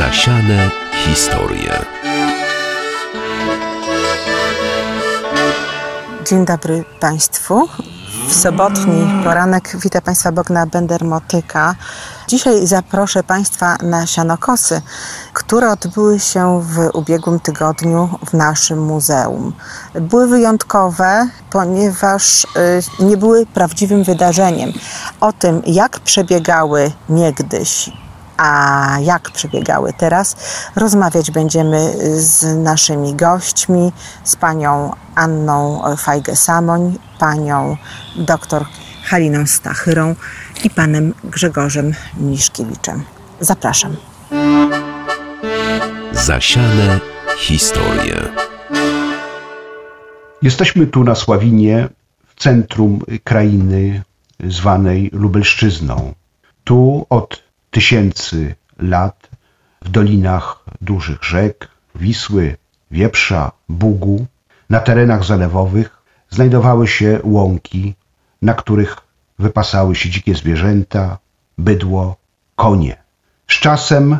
[0.00, 1.84] Zasiane historie.
[6.26, 7.68] Dzień dobry Państwu.
[8.28, 11.74] W sobotni poranek witam Państwa Bogna Bender-Motyka.
[12.28, 14.82] Dzisiaj zaproszę Państwa na sianokosy,
[15.32, 19.52] które odbyły się w ubiegłym tygodniu w naszym muzeum.
[19.94, 24.72] Były wyjątkowe, ponieważ y, nie były prawdziwym wydarzeniem.
[25.20, 27.90] O tym, jak przebiegały niegdyś
[28.40, 30.36] a jak przebiegały teraz,
[30.76, 33.92] rozmawiać będziemy z naszymi gośćmi,
[34.24, 37.76] z panią Anną Fajgę-Samoń, panią
[38.16, 38.64] dr
[39.04, 40.14] Haliną Stachyrą
[40.64, 43.02] i panem Grzegorzem Miszkiewiczem.
[43.40, 43.96] Zapraszam.
[46.12, 47.00] Zasiane
[47.38, 48.16] historie.
[50.42, 51.88] Jesteśmy tu na Sławinie,
[52.26, 54.02] w centrum krainy
[54.44, 56.14] zwanej Lubelszczyzną.
[56.64, 59.28] Tu od tysięcy lat
[59.82, 62.56] w dolinach dużych rzek Wisły,
[62.90, 64.26] Wieprza, Bugu,
[64.70, 67.94] na terenach zalewowych znajdowały się łąki,
[68.42, 68.96] na których
[69.38, 71.18] wypasały się dzikie zwierzęta,
[71.58, 72.16] bydło,
[72.56, 72.96] konie.
[73.48, 74.16] Z czasem,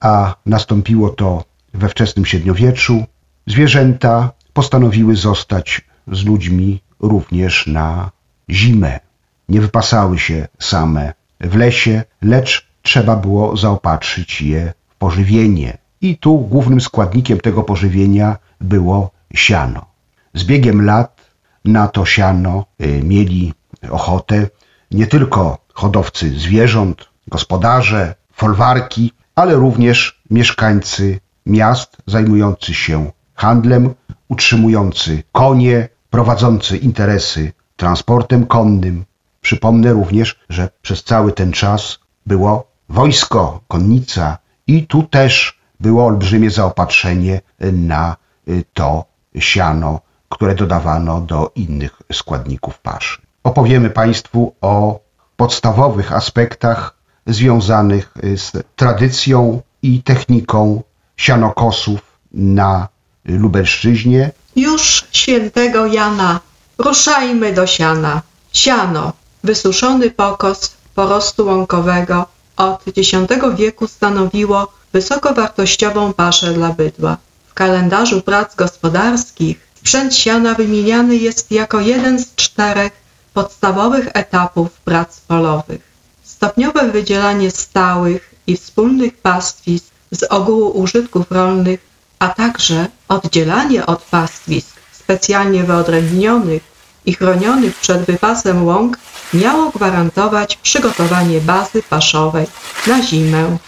[0.00, 3.04] a nastąpiło to we wczesnym średniowieczu,
[3.46, 5.80] zwierzęta postanowiły zostać
[6.12, 8.10] z ludźmi również na
[8.50, 9.00] zimę.
[9.48, 15.78] Nie wypasały się same w lesie, lecz trzeba było zaopatrzyć je w pożywienie.
[16.00, 19.86] I tu głównym składnikiem tego pożywienia było siano.
[20.34, 21.20] Z biegiem lat
[21.64, 23.52] na to siano y, mieli
[23.90, 24.46] ochotę
[24.90, 33.94] nie tylko hodowcy zwierząt, gospodarze, folwarki, ale również mieszkańcy miast zajmujący się handlem,
[34.28, 39.04] utrzymujący konie, prowadzący interesy transportem konnym.
[39.40, 46.50] Przypomnę również, że przez cały ten czas było wojsko, konnica i tu też było olbrzymie
[46.50, 47.40] zaopatrzenie
[47.72, 48.16] na
[48.48, 49.04] y, to
[49.38, 53.20] siano, które dodawano do innych składników paszy.
[53.44, 55.00] Opowiemy Państwu o
[55.36, 56.94] podstawowych aspektach
[57.26, 60.82] związanych y, z tradycją i techniką
[61.16, 62.00] sianokosów
[62.32, 62.88] na
[63.24, 64.30] Lubelszczyźnie.
[64.56, 66.40] Już świętego Jana,
[66.78, 68.22] ruszajmy do siana.
[68.52, 69.12] Siano,
[69.44, 72.26] wysuszony pokos porostu łąkowego,
[72.56, 73.10] od X
[73.56, 77.16] wieku stanowiło wysokowartościową paszę dla bydła.
[77.48, 82.92] W kalendarzu prac gospodarskich sprzęt siana wymieniany jest jako jeden z czterech
[83.34, 85.80] podstawowych etapów prac polowych.
[86.22, 91.80] Stopniowe wydzielanie stałych i wspólnych pastwisk z ogółu użytków rolnych,
[92.18, 96.73] a także oddzielanie od pastwisk specjalnie wyodrębnionych
[97.06, 98.98] i chronionych przed wypasem łąk
[99.34, 102.46] miało gwarantować przygotowanie bazy paszowej
[102.86, 103.58] na zimę.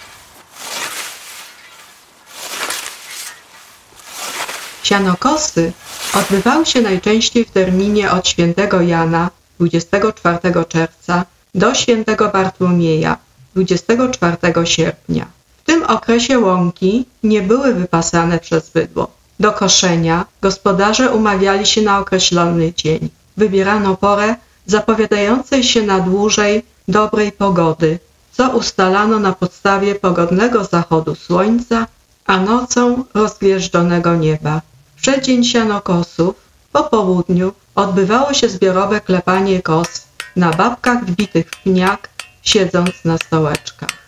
[4.83, 5.73] Sianokosy
[6.15, 10.39] odbywały się najczęściej w terminie od świętego Jana 24
[10.69, 13.17] czerwca do świętego Bartłomieja
[13.55, 15.27] 24 sierpnia.
[15.57, 19.11] W tym okresie łąki nie były wypasane przez bydło.
[19.41, 23.09] Do koszenia gospodarze umawiali się na określony dzień.
[23.37, 24.35] Wybierano porę
[24.67, 27.99] zapowiadającej się na dłużej dobrej pogody,
[28.33, 31.87] co ustalano na podstawie pogodnego zachodu słońca,
[32.27, 34.61] a nocą rozgwieżdżonego nieba.
[34.97, 36.35] W przeddzień sianokosów
[36.73, 42.09] po południu odbywało się zbiorowe klepanie kos na babkach wbitych w pniak,
[42.43, 44.06] siedząc na stołeczkach.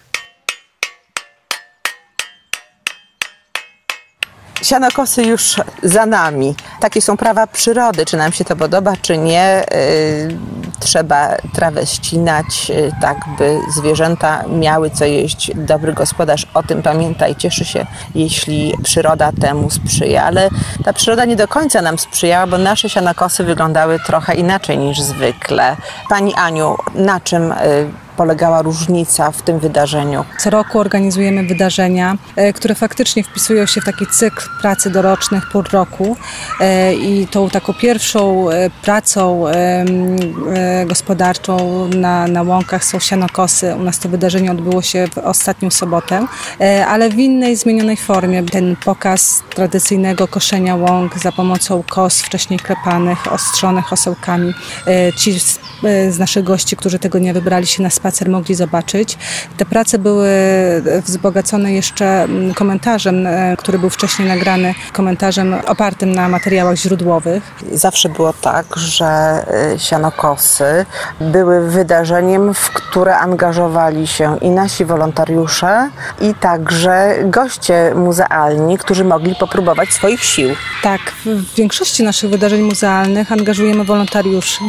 [4.63, 6.55] Sianokosy już za nami.
[6.81, 9.65] Takie są prawa przyrody, czy nam się to podoba, czy nie.
[10.29, 10.39] Yy,
[10.81, 15.51] trzeba trawę ścinać, yy, tak by zwierzęta miały co jeść.
[15.55, 20.25] Dobry gospodarz o tym pamięta i cieszy się, jeśli przyroda temu sprzyja.
[20.25, 20.49] Ale
[20.85, 25.77] ta przyroda nie do końca nam sprzyjała, bo nasze sianokosy wyglądały trochę inaczej niż zwykle.
[26.09, 30.25] Pani Aniu, na czym yy, polegała różnica w tym wydarzeniu?
[30.39, 35.63] Co roku organizujemy wydarzenia, e, które faktycznie wpisują się w taki cykl pracy dorocznych pół
[35.73, 36.17] roku
[36.61, 39.45] e, i tą taką pierwszą e, pracą
[40.87, 43.75] gospodarczą na, na łąkach są sianokosy.
[43.75, 46.27] U nas to wydarzenie odbyło się w ostatnią sobotę,
[46.89, 48.43] ale w innej, zmienionej formie.
[48.43, 54.55] Ten pokaz tradycyjnego koszenia łąk za pomocą kos wcześniej klepanych, ostrzonych osełkami.
[55.17, 55.61] Ci z,
[56.11, 59.19] z naszych gości, którzy tego nie wybrali się na spacer spacer mogli zobaczyć.
[59.57, 60.29] Te prace były
[61.05, 67.43] wzbogacone jeszcze mm, komentarzem, e, który był wcześniej nagrany, komentarzem opartym na materiałach źródłowych.
[67.73, 69.45] Zawsze było tak, że
[69.75, 70.87] y, sianokosy
[71.21, 75.91] były wydarzeniem, w które angażowali się i nasi wolontariusze,
[76.21, 80.51] i także goście muzealni, którzy mogli popróbować swoich sił.
[80.83, 84.61] Tak, w większości naszych wydarzeń muzealnych angażujemy wolontariuszy.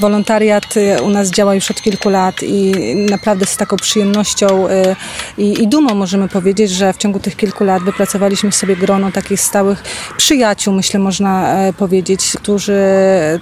[0.00, 4.96] Wolontariat y, u nas działa już od kilku lat i naprawdę z taką przyjemnością y,
[5.38, 9.40] i, i dumą możemy powiedzieć, że w ciągu tych kilku lat wypracowaliśmy sobie grono takich
[9.40, 9.82] stałych
[10.16, 12.82] przyjaciół, myślę można e, powiedzieć, którzy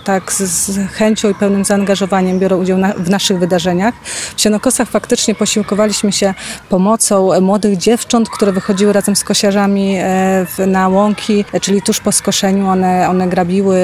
[0.05, 3.94] tak z, z chęcią i pełnym zaangażowaniem biorą udział na, w naszych wydarzeniach.
[4.37, 6.35] W Sienokosach faktycznie posiłkowaliśmy się
[6.69, 12.12] pomocą młodych dziewcząt, które wychodziły razem z kosiarzami e, na łąki, e, czyli tuż po
[12.12, 13.77] skoszeniu one, one grabiły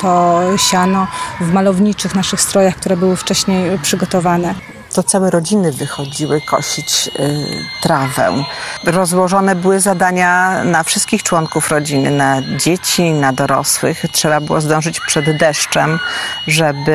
[0.00, 1.06] to siano
[1.40, 4.54] w malowniczych naszych strojach, które były wcześniej przygotowane.
[4.94, 8.44] To całe rodziny wychodziły kosić y, trawę.
[8.84, 14.02] Rozłożone były zadania na wszystkich członków rodziny, na dzieci, na dorosłych.
[14.12, 15.98] Trzeba było zdążyć przed deszczem,
[16.46, 16.92] żeby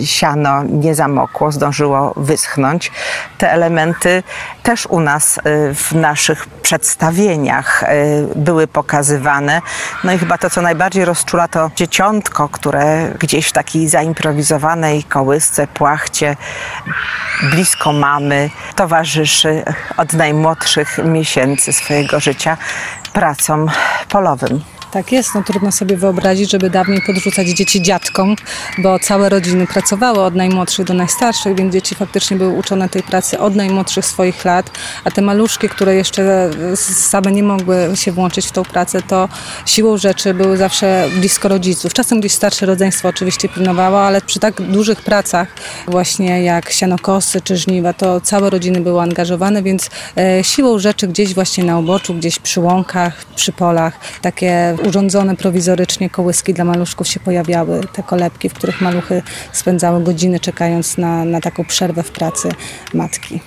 [0.00, 2.92] y, siano nie zamokło, zdążyło wyschnąć.
[3.38, 4.22] Te elementy
[4.62, 5.40] też u nas y,
[5.74, 7.84] w naszych przedstawieniach
[8.36, 9.62] były pokazywane.
[10.04, 15.66] No i chyba to, co najbardziej rozczula, to dzieciątko, które gdzieś w takiej zaimprowizowanej kołysce,
[15.66, 16.29] płachcie,
[17.42, 19.64] blisko mamy, towarzyszy
[19.96, 22.56] od najmłodszych miesięcy swojego życia
[23.12, 23.70] pracom
[24.08, 24.62] polowym.
[24.92, 28.36] Tak jest, no trudno sobie wyobrazić, żeby dawniej podrzucać dzieci dziadkom,
[28.78, 33.38] bo całe rodziny pracowały od najmłodszych do najstarszych, więc dzieci faktycznie były uczone tej pracy
[33.38, 34.70] od najmłodszych swoich lat,
[35.04, 39.28] a te maluszki, które jeszcze same nie mogły się włączyć w tą pracę, to
[39.66, 41.94] siłą rzeczy były zawsze blisko rodziców.
[41.94, 45.48] Czasem gdzieś starsze rodzeństwo oczywiście pilnowało, ale przy tak dużych pracach
[45.88, 51.34] właśnie jak sianokosy czy żniwa, to całe rodziny były angażowane, więc e, siłą rzeczy gdzieś
[51.34, 57.20] właśnie na uboczu, gdzieś przy łąkach, przy polach, takie urządzone prowizorycznie kołyski dla maluszków się
[57.20, 59.22] pojawiały, te kolebki, w których maluchy
[59.52, 62.48] spędzały godziny czekając na, na taką przerwę w pracy
[62.94, 63.40] matki.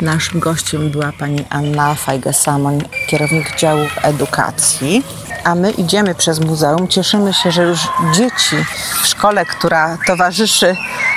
[0.00, 5.04] Naszym gościem była pani Anna Fajga-Samoń, kierownik działu edukacji.
[5.44, 6.88] A my idziemy przez muzeum.
[6.88, 7.80] Cieszymy się, że już
[8.14, 8.56] dzieci
[9.02, 10.76] w szkole, która towarzyszy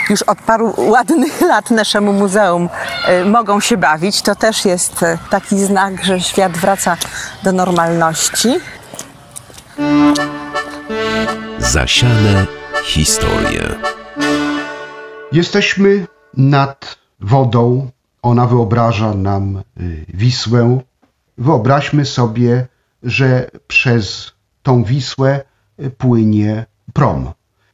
[0.10, 2.70] już od paru ładnych lat naszemu muzeum,
[3.22, 4.22] y, mogą się bawić.
[4.22, 6.98] To też jest y, taki znak, że świat wraca
[7.44, 8.60] do normalności.
[11.60, 12.48] Zasiane
[12.86, 13.62] historie.
[15.32, 17.90] Jesteśmy nad wodą.
[18.22, 20.80] Ona wyobraża nam y, Wisłę.
[21.38, 22.68] Wyobraźmy sobie,
[23.04, 24.32] że przez
[24.64, 25.42] tą Wisłę
[25.80, 27.32] y, płynie prom.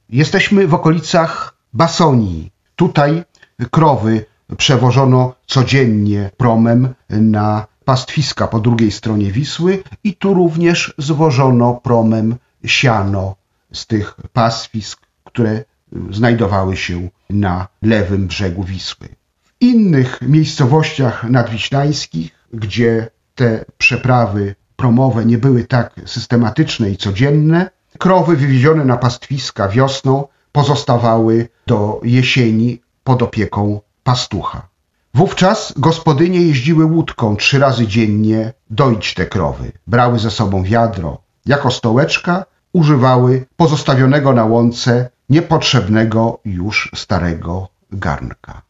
[0.10, 2.52] Jesteśmy w okolicach Basonii.
[2.76, 3.24] Tutaj
[3.72, 4.26] krowy
[4.58, 13.36] przewożono codziennie promem na pastwiska po drugiej stronie Wisły i tu również zwożono promem siano
[13.74, 15.64] z tych pastwisk, które y,
[16.12, 19.08] znajdowały się na lewym brzegu Wisły.
[19.44, 28.36] W innych miejscowościach nadwiślańskich, gdzie te przeprawy promowe nie były tak systematyczne i codzienne, krowy
[28.36, 34.69] wywiezione na pastwiska wiosną pozostawały do jesieni pod opieką pastucha.
[35.14, 39.72] Wówczas gospodynie jeździły łódką trzy razy dziennie doić te krowy.
[39.88, 41.18] Brały ze sobą wiadro.
[41.46, 48.62] Jako stołeczka używały pozostawionego na łące niepotrzebnego już starego garnka.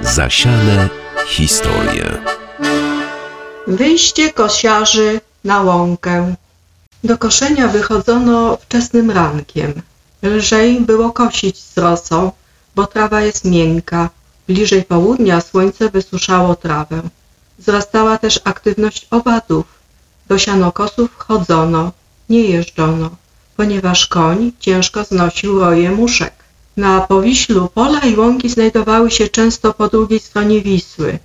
[0.00, 0.88] Zasiane
[1.26, 2.04] historie.
[3.66, 6.34] Wyjście kosiarzy na łąkę.
[7.04, 9.72] Do koszenia wychodzono wczesnym rankiem.
[10.22, 12.32] Lżej było kosić z rosą,
[12.76, 14.10] bo trawa jest miękka.
[14.48, 17.02] Bliżej południa słońce wysuszało trawę.
[17.58, 19.64] Wzrastała też aktywność owadów.
[20.28, 21.92] Do sianokosów chodzono,
[22.28, 23.10] nie jeżdżono,
[23.56, 26.32] ponieważ koń ciężko znosił roje muszek.
[26.76, 31.18] Na Powiślu pola i łąki znajdowały się często po drugiej stronie Wisły.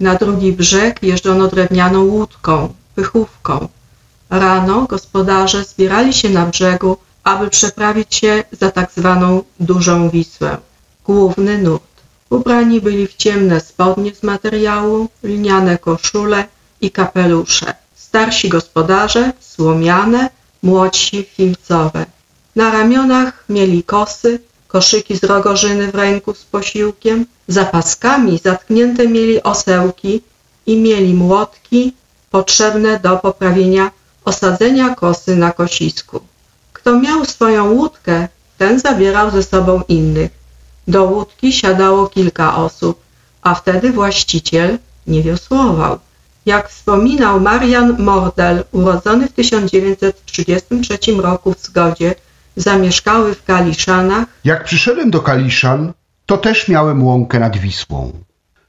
[0.00, 3.68] Na drugi brzeg jeżdżono drewnianą łódką, pychówką.
[4.30, 10.56] Rano gospodarze zbierali się na brzegu, aby przeprawić się za tak zwaną dużą Wisłę,
[11.04, 11.85] główny nurt.
[12.30, 16.44] Ubrani byli w ciemne spodnie z materiału, lniane koszule
[16.80, 17.74] i kapelusze.
[17.94, 20.30] Starsi gospodarze słomiane,
[20.62, 22.06] młodsi filcowe.
[22.56, 29.42] Na ramionach mieli kosy, koszyki z rogorzyny w ręku z posiłkiem, za paskami zatknięte mieli
[29.42, 30.22] osełki
[30.66, 31.92] i mieli młotki
[32.30, 33.90] potrzebne do poprawienia
[34.24, 36.20] osadzenia kosy na kosisku.
[36.72, 38.28] Kto miał swoją łódkę,
[38.58, 40.45] ten zabierał ze sobą innych.
[40.88, 43.00] Do łódki siadało kilka osób,
[43.42, 45.98] a wtedy właściciel nie wiosłował.
[46.46, 52.14] Jak wspominał Marian Mordel, urodzony w 1933 roku w Zgodzie,
[52.56, 55.92] zamieszkały w Kaliszanach, Jak przyszedłem do Kaliszan,
[56.26, 58.12] to też miałem łąkę nad Wisłą.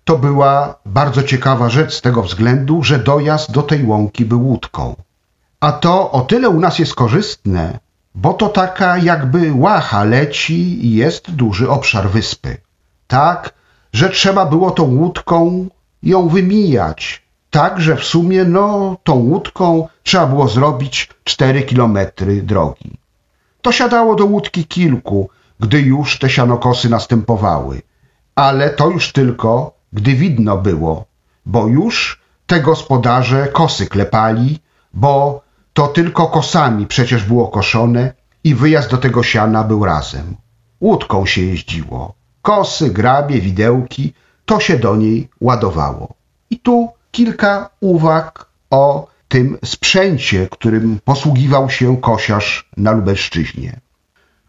[0.03, 4.95] To była bardzo ciekawa rzecz z tego względu, że dojazd do tej łąki był łódką.
[5.59, 7.79] A to o tyle u nas jest korzystne,
[8.21, 12.57] bo to taka jakby łacha leci i jest duży obszar wyspy.
[13.07, 13.53] Tak,
[13.93, 15.67] że trzeba było tą łódką
[16.03, 17.21] ją wymijać.
[17.49, 22.97] Tak, że w sumie no tą łódką trzeba było zrobić 4 kilometry drogi.
[23.61, 27.81] To siadało do łódki kilku, gdy już te sianokosy następowały,
[28.35, 31.05] ale to już tylko, gdy widno było,
[31.45, 34.59] bo już te gospodarze kosy klepali,
[34.93, 35.46] bo
[35.77, 40.35] to tylko kosami przecież było koszone i wyjazd do tego siana był razem.
[40.81, 42.13] Łódką się jeździło.
[42.41, 44.13] Kosy, grabie, widełki,
[44.45, 46.13] to się do niej ładowało.
[46.49, 53.79] I tu kilka uwag o tym sprzęcie, którym posługiwał się kosiarz na Lubelszczyźnie.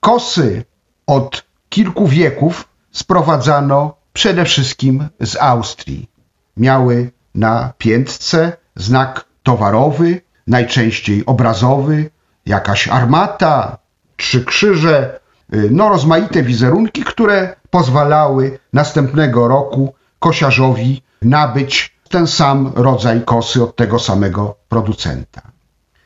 [0.00, 0.64] Kosy
[1.06, 6.11] od kilku wieków sprowadzano przede wszystkim z Austrii.
[6.56, 12.11] Miały na piętce znak towarowy, najczęściej obrazowy,
[12.47, 13.78] jakaś armata,
[14.17, 15.21] trzy krzyże,
[15.55, 23.76] y, no rozmaite wizerunki, które pozwalały następnego roku kosiarzowi nabyć ten sam rodzaj kosy od
[23.76, 25.43] tego samego producenta.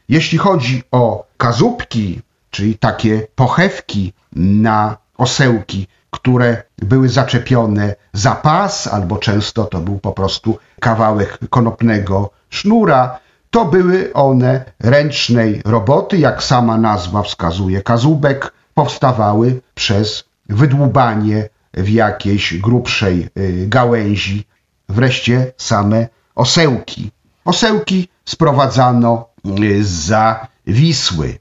[0.09, 2.21] Jeśli chodzi o kazubki,
[2.51, 10.13] czyli takie pochewki na osełki, które były zaczepione za pas, albo często to był po
[10.13, 13.19] prostu kawałek konopnego sznura,
[13.53, 22.59] to były one ręcznej roboty, jak sama nazwa wskazuje, kazubek, powstawały przez wydłubanie w jakiejś
[22.59, 24.45] grubszej y, gałęzi,
[24.89, 27.11] wreszcie same osełki.
[27.45, 29.29] Osełki sprowadzano
[29.61, 31.39] y, za Wisły.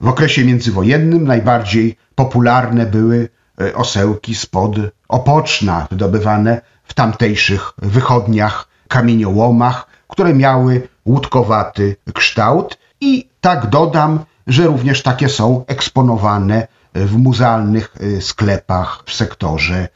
[0.00, 3.28] W okresie międzywojennym najbardziej popularne były
[3.60, 4.76] y, osełki spod
[5.08, 15.02] Opoczna, wydobywane w tamtejszych wychodniach, kamieniołomach, które miały łódkowaty kształt i tak dodam, że również
[15.02, 19.88] takie są eksponowane w muzealnych y, sklepach w sektorze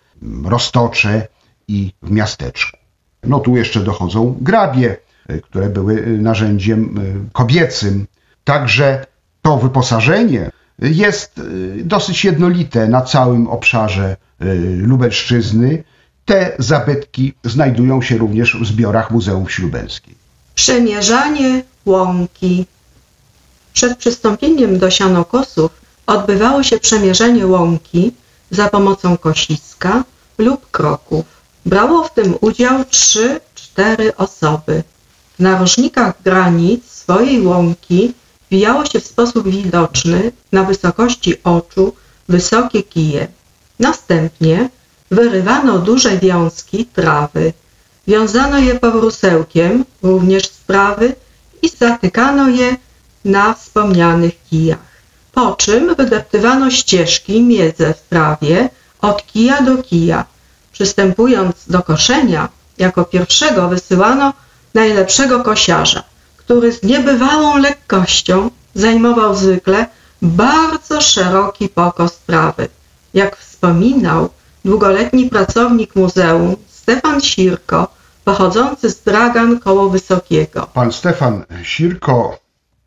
[0.45, 1.29] Roztocze
[1.69, 2.79] i w miasteczku.
[3.25, 4.97] No tu jeszcze dochodzą grabie,
[5.31, 7.01] y, które były y, narzędziem
[7.33, 8.07] kobiecym.
[8.45, 9.07] Także
[9.43, 11.41] to wyposażenie jest
[11.85, 14.17] dosyć jednolite na całym obszarze
[14.77, 15.85] Lubelszczyzny.
[16.25, 20.24] Te zabytki znajdują się również w zbiorach Muzeum Ślubelskiej.
[20.55, 22.67] Przemierzanie łąki.
[23.73, 25.71] Przed przystąpieniem do sianokosów
[26.07, 28.13] odbywało się przemierzenie łąki
[28.51, 30.05] za pomocą kosiska
[30.39, 31.25] lub kroków.
[31.67, 33.31] Brało w tym udział 3-4
[34.17, 34.83] osoby.
[35.39, 38.15] W narożnikach granic swojej łąki
[38.51, 41.95] wijało się w sposób widoczny na wysokości oczu
[42.29, 43.29] wysokie kije.
[43.79, 44.71] Następnie
[45.11, 47.53] wyrywano duże wiązki trawy.
[48.09, 51.15] Wiązano je powrósełkiem, również z trawy
[51.63, 52.77] i zatykano je
[53.25, 54.95] na wspomnianych kijach.
[55.33, 58.69] Po czym wydeptywano ścieżki miedze w trawie
[59.01, 60.25] od kija do kija.
[60.73, 64.33] Przystępując do koszenia, jako pierwszego wysyłano
[64.75, 66.03] najlepszego kosiarza,
[66.37, 69.87] który z niebywałą lekkością zajmował zwykle
[70.23, 72.69] bardzo szeroki pokos trawy.
[73.15, 74.31] Jak wspominał
[74.65, 77.88] długoletni pracownik muzeum Stefan Sirko,
[78.25, 80.67] pochodzący z Dragan koło Wysokiego.
[80.75, 82.38] Pan Stefan Sirko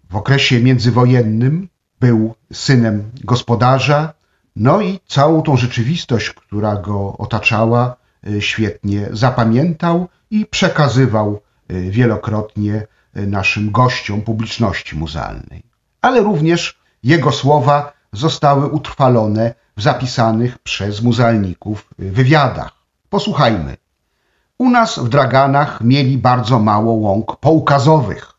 [0.09, 4.13] w okresie międzywojennym był synem gospodarza,
[4.55, 7.95] no i całą tą rzeczywistość, która go otaczała,
[8.27, 12.87] y, świetnie zapamiętał i przekazywał y, wielokrotnie
[13.17, 15.63] y, naszym gościom publiczności muzealnej.
[16.01, 22.71] Ale również jego słowa zostały utrwalone w zapisanych przez muzealników wywiadach.
[23.09, 23.77] Posłuchajmy.
[24.57, 28.33] U nas w Draganach mieli bardzo mało łąk poukazowych.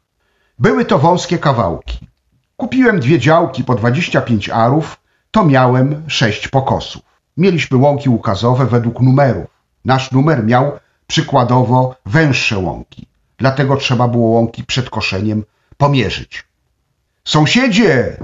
[0.58, 2.08] Były to wąskie kawałki.
[2.56, 7.02] Kupiłem dwie działki po 25 arów, to miałem sześć pokosów.
[7.36, 9.46] Mieliśmy łąki ukazowe według numerów.
[9.84, 10.72] Nasz numer miał
[11.06, 13.06] przykładowo węższe łąki,
[13.36, 15.44] dlatego trzeba było łąki przed koszeniem
[15.76, 16.44] pomierzyć.
[17.24, 18.16] Sąsiedzie,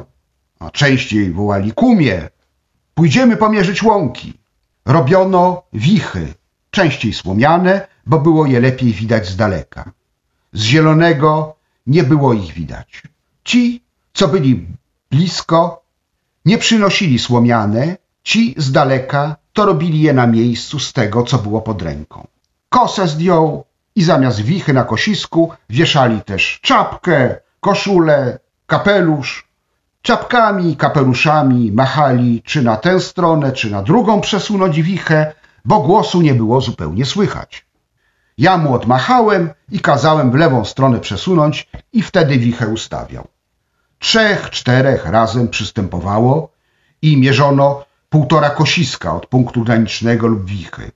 [0.59, 2.29] a częściej wołali kumie,
[2.95, 4.35] pójdziemy pomierzyć łąki.
[4.85, 6.35] Robiono wichy,
[6.75, 9.93] częściej słomiane, bo było je lepiej widać z daleka.
[10.52, 13.02] Z zielonego nie było ich widać.
[13.45, 14.66] Ci co byli
[15.11, 15.83] blisko,
[16.45, 21.61] nie przynosili słomiane, ci z daleka to robili je na miejscu z tego, co było
[21.61, 22.26] pod ręką.
[22.69, 23.64] Kosę zdjął
[23.97, 29.49] i zamiast wichy na kosisku wieszali też czapkę, koszulę, kapelusz.
[30.02, 35.33] Czapkami kapeluszami machali czy na tę stronę, czy na drugą przesunąć wichę,
[35.64, 37.66] bo głosu nie było zupełnie słychać.
[38.38, 43.28] Ja mu odmachałem i kazałem w lewą stronę przesunąć i wtedy wichę ustawiał.
[43.99, 46.50] Trzech, czterech razem przystępowało
[47.02, 50.92] i mierzono półtora kosiska od punktu granicznego lub wichy.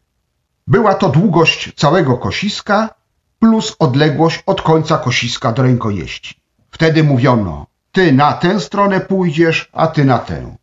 [0.66, 2.94] Była to długość całego kosiska
[3.38, 6.40] plus odległość od końca kosiska do rękojeści.
[6.70, 10.56] Wtedy mówiono, ty na tę stronę pójdziesz, a ty na tę.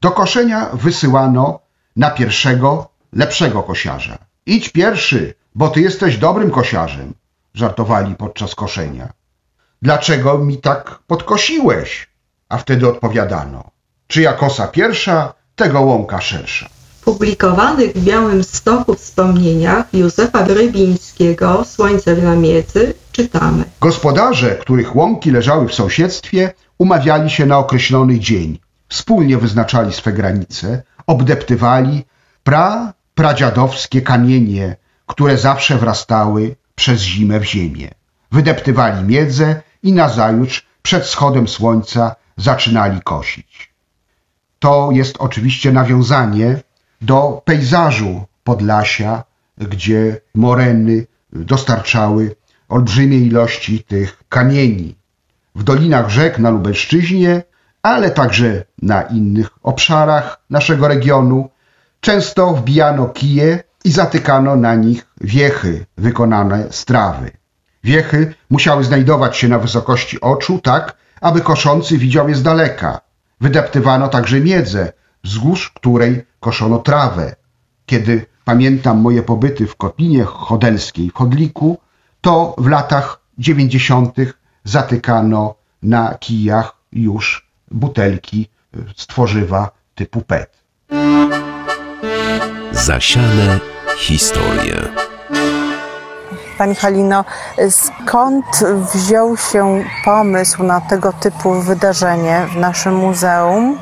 [0.00, 1.60] Do koszenia wysyłano
[1.96, 4.18] na pierwszego, lepszego kosiarza.
[4.46, 7.14] Idź pierwszy, bo ty jesteś dobrym kosiarzem,
[7.54, 9.12] żartowali podczas koszenia.
[9.82, 12.08] Dlaczego mi tak podkosiłeś?
[12.48, 13.70] A wtedy odpowiadano,
[14.06, 16.68] czyja kosa pierwsza, tego łąka szersza.
[17.04, 23.64] Publikowanych w Białym Stoku wspomnieniach Józefa Grybińskiego Słońce w namiecy czytamy.
[23.80, 28.58] Gospodarze, których łąki leżały w sąsiedztwie, umawiali się na określony dzień.
[28.88, 32.04] Wspólnie wyznaczali swe granice, obdeptywali
[32.44, 37.90] pra, pradziadowskie kamienie, które zawsze wrastały przez zimę w ziemię.
[38.32, 43.74] Wydeptywali miedzę i nazajutrz przed wschodem słońca zaczynali kosić.
[44.58, 46.56] To jest oczywiście nawiązanie
[47.00, 49.24] do pejzażu Podlasia,
[49.58, 52.36] gdzie moreny dostarczały
[52.68, 54.96] olbrzymie ilości tych kamieni.
[55.54, 57.42] W dolinach rzek na Lubelszczyźnie,
[57.82, 61.50] ale także na innych obszarach naszego regionu
[62.00, 67.30] często wbijano kije i zatykano na nich wiechy wykonane z trawy.
[67.84, 73.00] Wiechy musiały znajdować się na wysokości oczu, tak aby koszący widział je z daleka.
[73.40, 74.92] Wydeptywano także miedzę,
[75.24, 77.36] wzdłuż której koszono trawę.
[77.86, 81.78] Kiedy pamiętam moje pobyty w Kotlinie Chodelskiej w Chodliku,
[82.20, 88.48] to w latach dziewięćdziesiątych zatykano na kijach już butelki
[88.96, 90.58] z tworzywa typu PET.
[92.72, 93.60] Zasiane
[93.98, 94.88] historie.
[96.58, 97.24] Pani Halino,
[97.70, 98.44] skąd
[98.94, 103.78] wziął się pomysł na tego typu wydarzenie w naszym muzeum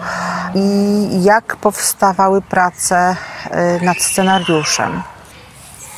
[0.54, 3.16] i jak powstawały prace
[3.80, 5.02] y, nad scenariuszem?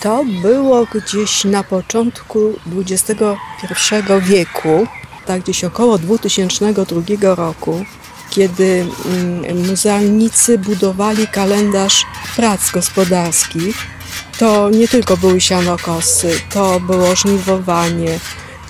[0.01, 2.39] To było gdzieś na początku
[2.89, 3.37] XXI
[4.21, 4.87] wieku,
[5.27, 7.85] tak gdzieś około 2002 roku,
[8.31, 12.05] kiedy mm, muzealnicy budowali kalendarz
[12.37, 13.77] prac gospodarskich.
[14.39, 18.19] To nie tylko były sianokosy, to było żniwowanie.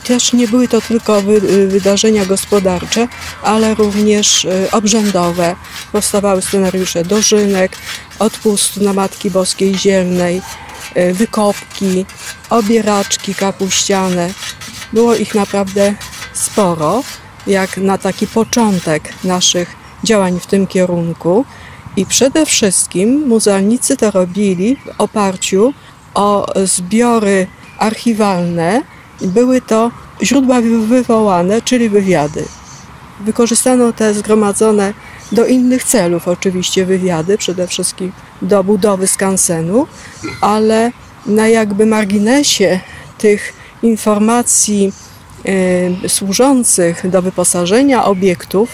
[0.04, 3.08] Też nie były to tylko wy, wydarzenia gospodarcze,
[3.42, 5.56] ale również y, obrzędowe.
[5.92, 7.76] Powstawały scenariusze dożynek,
[8.18, 10.42] odpustu na Matki Boskiej Zielnej,
[10.96, 12.06] y, wykopki,
[12.50, 14.30] obieraczki kapuściane.
[14.92, 15.94] Było ich naprawdę
[16.34, 17.02] sporo,
[17.48, 21.44] jak na taki początek naszych działań w tym kierunku.
[21.96, 25.74] I przede wszystkim muzealnicy to robili w oparciu
[26.14, 27.46] o zbiory
[27.78, 28.82] archiwalne.
[29.20, 29.90] Były to
[30.22, 32.44] źródła wywołane, czyli wywiady.
[33.20, 34.94] Wykorzystano te zgromadzone
[35.32, 39.86] do innych celów, oczywiście wywiady, przede wszystkim do budowy skansenu,
[40.40, 40.92] ale
[41.26, 42.80] na jakby marginesie
[43.18, 44.92] tych informacji
[46.08, 48.68] służących do wyposażenia obiektów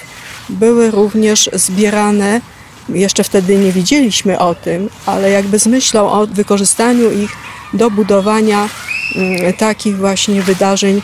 [0.49, 2.41] były również zbierane.
[2.89, 7.31] Jeszcze wtedy nie wiedzieliśmy o tym, ale jakby z myślą o wykorzystaniu ich
[7.75, 8.69] do budowania
[9.17, 11.03] mm, takich właśnie wydarzeń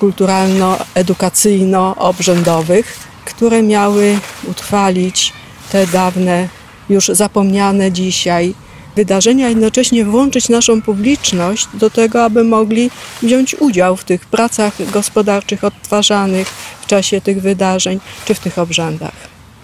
[0.00, 2.84] kulturalno-edukacyjno-obrzędowych,
[3.24, 5.32] które miały utrwalić
[5.72, 6.48] te dawne,
[6.88, 8.54] już zapomniane dzisiaj
[8.98, 12.90] wydarzenia, jednocześnie włączyć naszą publiczność do tego, aby mogli
[13.22, 16.48] wziąć udział w tych pracach gospodarczych odtwarzanych
[16.80, 19.12] w czasie tych wydarzeń czy w tych obrzędach.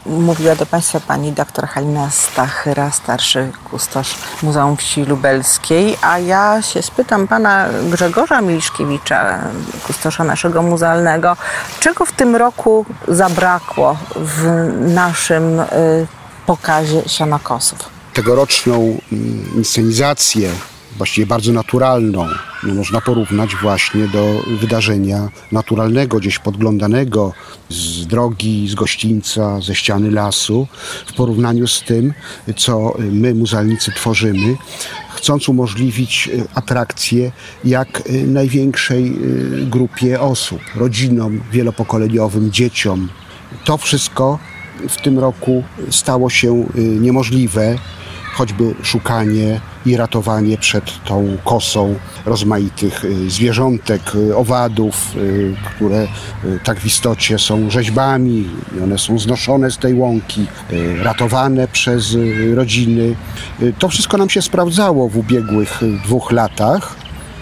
[0.07, 6.83] Mówiła do Państwa pani dr Halina Stachyra, starszy kustosz Muzeum Wsi Lubelskiej, a ja się
[6.83, 9.38] spytam pana Grzegorza Miliszkiewicza,
[9.87, 11.37] kustosza naszego muzealnego,
[11.81, 15.66] czego w tym roku zabrakło w naszym y,
[16.47, 17.93] pokazie sianokosów?
[18.14, 20.50] Tegoroczną mm, inscenizację
[20.96, 22.27] właściwie bardzo naturalną.
[22.62, 27.33] No, można porównać właśnie do wydarzenia naturalnego, gdzieś podglądanego
[27.68, 30.66] z drogi, z gościńca, ze ściany lasu,
[31.07, 32.12] w porównaniu z tym,
[32.57, 34.57] co my, muzealnicy, tworzymy,
[35.14, 37.33] chcąc umożliwić atrakcję
[37.64, 39.16] jak największej
[39.66, 43.09] grupie osób, rodzinom wielopokoleniowym, dzieciom.
[43.64, 44.38] To wszystko
[44.89, 47.79] w tym roku stało się niemożliwe
[48.35, 51.95] choćby szukanie i ratowanie przed tą kosą
[52.27, 56.09] rozmaitych y, zwierzątek, y, owadów, y, które
[56.65, 58.49] tak w istocie są rzeźbami,
[58.85, 60.47] one są znoszone z tej łąki,
[61.03, 62.17] ratowane przez
[62.55, 63.17] rodziny.
[63.79, 66.97] To wszystko nam się sprawdzało w ubiegłych dwóch latach,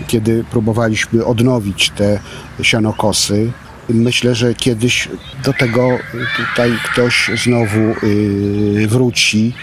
[0.07, 2.19] kiedy próbowaliśmy odnowić te
[2.63, 3.53] sianokosy.
[3.89, 5.09] Myślę, że kiedyś
[5.45, 5.89] do tego
[6.37, 9.55] tutaj ktoś znowu yy, wróci,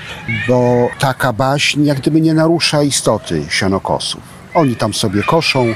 [0.48, 4.22] bo taka baśń jak gdyby nie narusza istoty sianokosów.
[4.54, 5.76] Oni tam sobie koszą,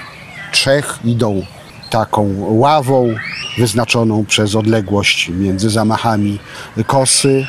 [0.52, 1.46] trzech idą
[1.90, 3.16] taką ławą
[3.58, 6.40] wyznaczoną przez odległość między zamachami
[6.88, 7.46] kosy,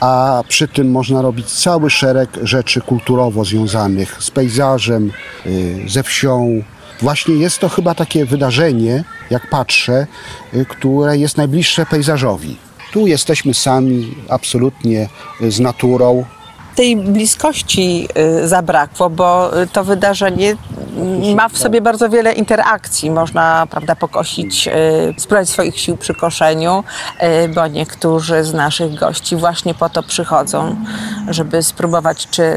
[0.00, 5.12] a przy tym można robić cały szereg rzeczy kulturowo związanych z pejzażem,
[5.46, 6.62] yy, ze wsią,
[7.02, 10.06] właśnie jest to chyba takie wydarzenie, jak patrzę,
[10.54, 12.56] y, które jest najbliższe pejzażowi.
[12.92, 15.08] Tu jesteśmy sami, absolutnie
[15.40, 16.24] z naturą,
[16.74, 18.08] tej bliskości
[18.42, 20.56] y, zabrakło, bo y, to wydarzenie
[21.34, 23.10] ma w sobie bardzo wiele interakcji.
[23.10, 26.84] Można prawda, pokosić, y, spróbować swoich sił przy koszeniu,
[27.54, 30.76] bo niektórzy z naszych gości właśnie po to przychodzą,
[31.28, 32.52] żeby spróbować, czy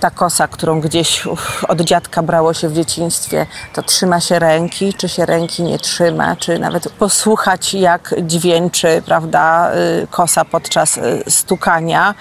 [0.00, 1.26] ta kosa, którą gdzieś
[1.68, 6.36] od dziadka brało się w dzieciństwie, to trzyma się ręki, czy się ręki nie trzyma,
[6.36, 9.70] czy nawet posłuchać, jak dźwięczy prawda,
[10.10, 12.14] kosa podczas stukania,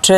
[0.00, 0.14] czy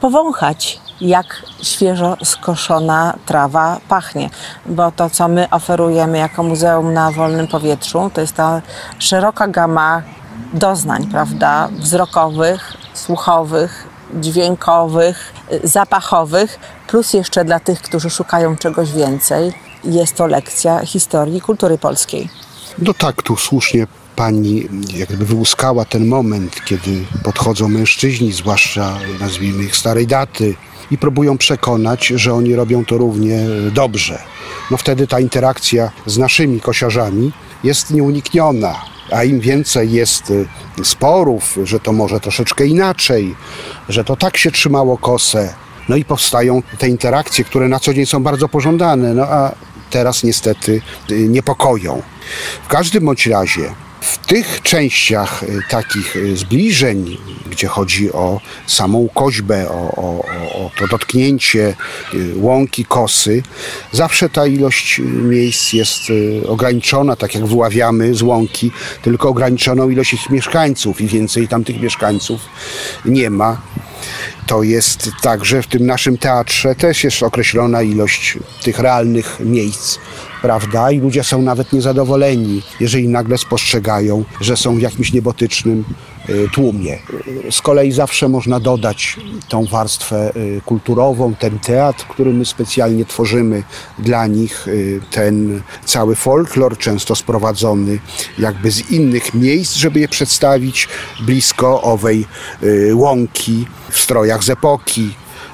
[0.00, 4.30] powąchać, jak świeżo skoszona trawa pachnie.
[4.66, 8.62] Bo to, co my oferujemy jako muzeum na wolnym powietrzu, to jest ta
[8.98, 10.02] szeroka gama
[10.52, 15.32] doznań, prawda, wzrokowych, słuchowych, dźwiękowych,
[15.64, 19.52] zapachowych, plus jeszcze dla tych, którzy szukają czegoś więcej,
[19.84, 22.28] jest to lekcja historii kultury polskiej.
[22.78, 29.76] No tak, tu słusznie pani jakby wyłuskała ten moment, kiedy podchodzą mężczyźni, zwłaszcza nazwijmy ich
[29.76, 30.54] starej daty,
[30.90, 33.38] i próbują przekonać, że oni robią to równie
[33.72, 34.22] dobrze.
[34.70, 37.32] No wtedy ta interakcja z naszymi kosiarzami
[37.64, 38.74] jest nieunikniona.
[39.10, 40.46] A im więcej jest y,
[40.84, 43.34] sporów, że to może troszeczkę inaczej,
[43.88, 45.54] że to tak się trzymało kosę,
[45.88, 49.52] no i powstają te interakcje, które na co dzień są bardzo pożądane, no a
[49.90, 52.02] teraz niestety y, niepokoją.
[52.64, 57.18] W każdym bądź razie w tych częściach y, takich y, zbliżeń,
[57.50, 61.74] gdzie chodzi o samą koźbę, o, o, o to dotknięcie
[62.14, 63.42] y, łąki, kosy,
[63.92, 66.00] zawsze ta ilość miejsc jest
[66.48, 68.70] ograniczona, tak jak wyławiamy z łąki,
[69.02, 72.40] tylko ograniczoną ilość ich mieszkańców i więcej tam tych mieszkańców
[73.04, 73.60] nie ma.
[74.46, 79.98] To jest także w tym naszym teatrze też jest określona ilość tych realnych miejsc
[80.42, 80.90] prawda?
[80.90, 85.84] I ludzie są nawet niezadowoleni, jeżeli nagle spostrzegają, że są w jakimś niebotycznym
[86.28, 86.98] y, tłumie.
[87.50, 89.16] Z kolei zawsze można dodać
[89.48, 93.62] tą warstwę y, kulturową, ten teatr, który my specjalnie tworzymy
[93.98, 97.98] dla nich, y, ten cały folklor, często sprowadzony
[98.38, 100.88] jakby z innych miejsc, żeby je przedstawić
[101.20, 102.26] blisko owej
[102.92, 105.10] łąki w strojach z epoki,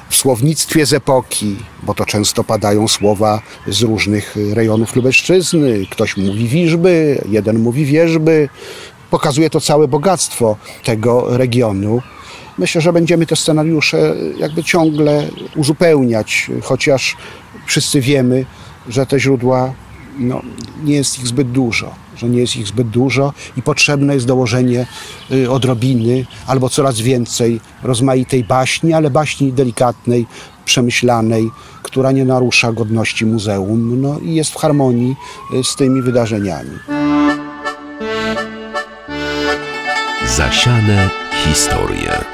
[0.09, 5.87] w słownictwie z epoki, bo to często padają słowa z różnych rejonów Lubelszczyzny.
[5.91, 8.49] Ktoś mówi wiżby, jeden mówi wierzby.
[9.11, 12.03] Pokazuje to całe bogactwo tego regionu.
[12.59, 17.17] Myślę, że będziemy te scenariusze jakby ciągle uzupełniać, chociaż
[17.67, 18.47] wszyscy wiemy,
[18.89, 19.73] że te źródła
[20.19, 20.43] no,
[20.85, 24.87] nie jest ich zbyt dużo, że nie jest ich zbyt dużo i potrzebne jest dołożenie
[25.33, 30.27] y, odrobiny albo coraz więcej rozmaitej baśni, ale baśni delikatnej,
[30.65, 31.51] przemyślanej,
[31.83, 35.17] która nie narusza godności muzeum no, i jest w harmonii
[35.55, 36.79] y, z tymi wydarzeniami.
[40.27, 41.11] Zasiane
[41.45, 42.25] historie.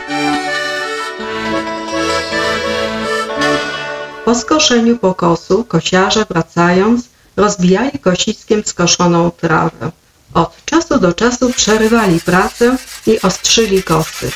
[4.25, 9.91] Po skoszeniu pokosu kosiarze wracając rozbijali kosiskiem skoszoną trawę.
[10.35, 14.31] Od czasu do czasu przerywali pracę i ostrzyli kosy.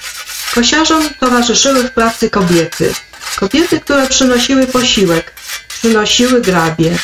[0.55, 2.95] Kosiarzom towarzyszyły w pracy kobiety.
[3.37, 5.35] Kobiety, które przynosiły posiłek,
[5.69, 6.99] przynosiły grabie.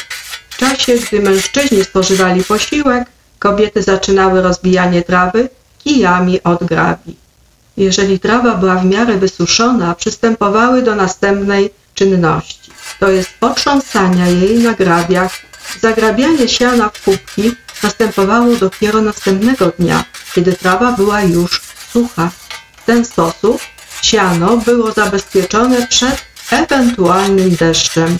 [0.51, 3.05] W czasie, gdy mężczyźni spożywali posiłek,
[3.39, 5.49] kobiety zaczynały rozbijanie trawy
[5.85, 7.17] kijami od grabi.
[7.77, 14.73] Jeżeli trawa była w miarę wysuszona, przystępowały do następnej czynności, to jest potrząsania jej na
[14.73, 15.33] grabiach
[15.81, 17.53] Zagrabianie siana w kubki
[17.83, 20.05] następowało dopiero następnego dnia,
[20.35, 21.61] kiedy trawa była już
[21.93, 22.31] sucha.
[22.77, 23.61] W ten sposób
[24.03, 26.17] siano było zabezpieczone przed
[26.51, 28.19] ewentualnym deszczem.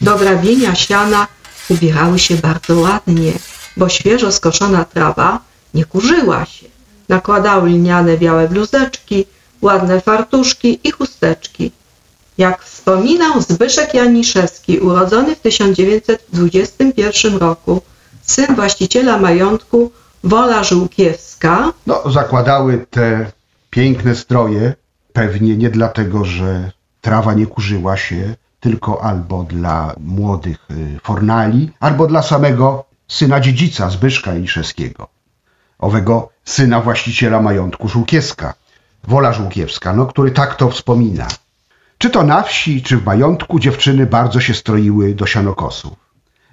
[0.00, 1.26] Do grabienia siana
[1.68, 3.32] ubierały się bardzo ładnie,
[3.76, 5.40] bo świeżo skoszona trawa
[5.74, 6.66] nie kurzyła się.
[7.08, 9.26] Nakładały lniane białe bluzeczki,
[9.62, 11.72] ładne fartuszki i chusteczki.
[12.38, 17.82] Jak wspominał Zbyszek Janiszewski, urodzony w 1921 roku,
[18.22, 19.92] syn właściciela majątku
[20.24, 23.30] Wola Żółkiewska, No, zakładały te
[23.70, 24.74] piękne stroje.
[25.12, 26.70] Pewnie nie dlatego, że
[27.00, 33.90] trawa nie kurzyła się, tylko albo dla młodych y, fornali, albo dla samego syna dziedzica
[33.90, 35.08] Zbyszka Janiszewskiego,
[35.78, 38.54] owego syna właściciela majątku Żółkiewska,
[39.04, 41.28] Wola Żółkiewska, no, który tak to wspomina.
[41.98, 45.92] Czy to na wsi, czy w majątku dziewczyny bardzo się stroiły do sianokosów.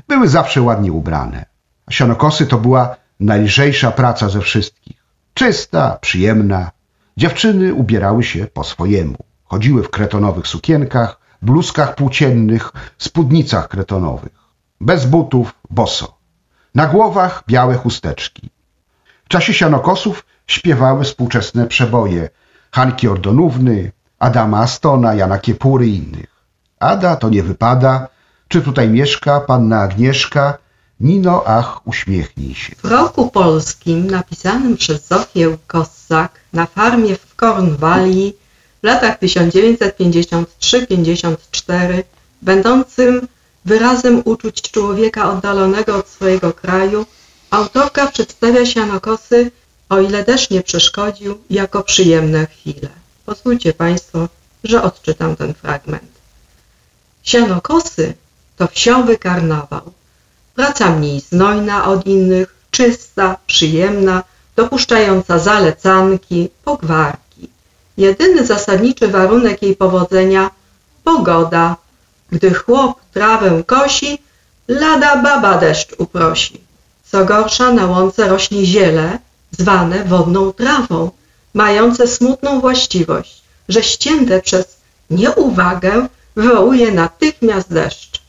[0.08, 1.46] Były zawsze ładnie ubrane.
[1.86, 5.04] A sianokosy to była najlżejsza praca ze wszystkich.
[5.34, 6.72] Czysta, przyjemna.
[7.18, 9.18] Dziewczyny ubierały się po swojemu.
[9.44, 14.34] Chodziły w kretonowych sukienkach, bluzkach płóciennych, spódnicach kretonowych.
[14.82, 16.18] Bez butów, boso.
[16.76, 18.50] Na głowach białe chusteczki.
[19.26, 22.30] W czasie sianokosów śpiewały współczesne przeboje
[22.72, 23.92] Hanki Ordonówny,
[24.26, 26.30] Adama Astona, Jana Kiepury i innych.
[26.80, 28.08] Ada to nie wypada,
[28.48, 30.58] czy tutaj mieszka panna Agnieszka?
[31.00, 32.76] Nino, ach, uśmiechnij się.
[32.84, 38.34] w roku polskim napisanym przez Zofię Kossak na farmie w Cornwalli
[38.82, 42.04] w latach 1953-54,
[42.42, 43.28] będącym
[43.66, 47.06] wyrazem uczuć człowieka oddalonego od swojego kraju,
[47.50, 49.52] autorka przedstawia sianokosy,
[49.90, 53.05] o ile deszcz nie przeszkodził, jako przyjemne chwile.
[53.26, 54.28] Pozwólcie Państwo,
[54.64, 56.12] że odczytam ten fragment.
[57.24, 58.14] Sianokosy
[58.58, 59.92] to wsiowy karnawał.
[60.56, 64.24] Praca mniej znojna od innych, czysta, przyjemna,
[64.56, 67.50] dopuszczająca zalecanki, pogwarki.
[67.98, 70.52] Jedyny zasadniczy warunek jej powodzenia
[71.04, 71.76] pogoda.
[72.32, 74.18] Gdy chłop trawę kosi,
[74.68, 76.62] lada baba deszcz uprosi.
[77.04, 79.20] Co gorsza, na łące rośnie ziele,
[79.52, 81.12] zwane wodną trawą,
[81.56, 84.66] mające smutną właściwość, że ścięte przez
[85.10, 88.22] nieuwagę wywołuje natychmiast deszcz.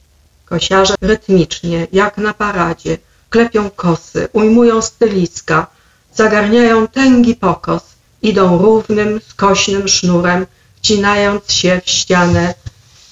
[0.45, 2.99] Kosiarze rytmicznie, jak na paradzie,
[3.31, 5.67] klepią kosy, ujmują styliska,
[6.15, 7.83] zagarniają tęgi pokos,
[8.23, 12.55] idą równym, skośnym sznurem, wcinając się w ścianę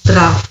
[0.06, 0.42] traw.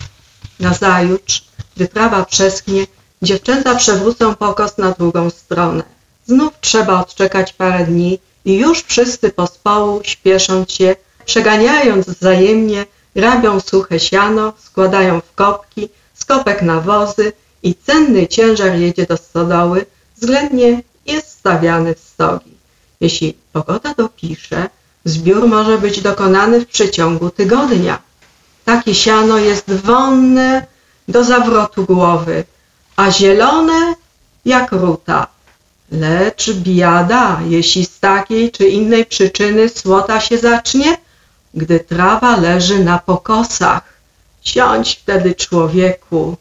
[0.59, 1.43] Nazajutrz,
[1.75, 2.87] gdy trawa przeschnie,
[3.21, 5.83] dziewczęta przewrócą pokos na drugą stronę.
[6.27, 13.99] Znów trzeba odczekać parę dni i już wszyscy pospołu, śpiesząc się, przeganiając wzajemnie, grabią suche
[13.99, 19.85] siano, składają w kopki, skopek na wozy i cenny ciężar jedzie do stodoły,
[20.17, 22.53] względnie jest stawiany w stogi.
[23.01, 24.69] Jeśli pogoda dopisze,
[25.05, 28.01] zbiór może być dokonany w przeciągu tygodnia.
[28.65, 30.65] Takie siano jest wonne
[31.07, 32.43] do zawrotu głowy,
[32.95, 33.95] a zielone
[34.45, 35.32] jak ruta.
[35.93, 40.97] Lecz biada, jeśli z takiej czy innej przyczyny słota się zacznie,
[41.53, 43.93] gdy trawa leży na pokosach.
[44.41, 46.37] Siądź wtedy człowieku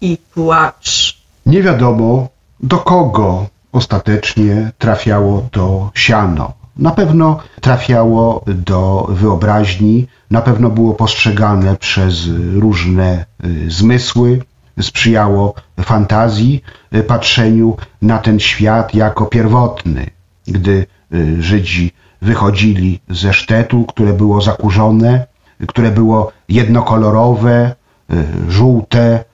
[0.00, 1.16] i płacz.
[1.46, 2.28] Nie wiadomo,
[2.60, 6.52] do kogo ostatecznie trafiało to siano.
[6.76, 12.14] Na pewno trafiało do wyobraźni, na pewno było postrzegane przez
[12.54, 14.42] różne y, zmysły,
[14.80, 16.62] sprzyjało fantazji,
[16.94, 20.06] y, patrzeniu na ten świat jako pierwotny.
[20.46, 25.26] Gdy y, Żydzi wychodzili ze sztetu, które było zakurzone,
[25.68, 27.74] które było jednokolorowe,
[28.48, 29.24] żółte,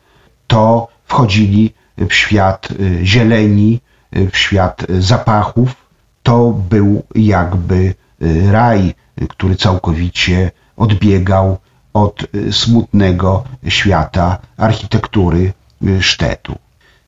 [0.47, 2.69] to wchodzili w świat
[3.03, 3.81] zieleni,
[4.13, 5.75] w świat zapachów.
[6.23, 7.95] To był jakby
[8.51, 8.95] raj,
[9.29, 11.59] który całkowicie odbiegał
[11.95, 15.53] od smutnego świata architektury
[16.01, 16.59] sztetu.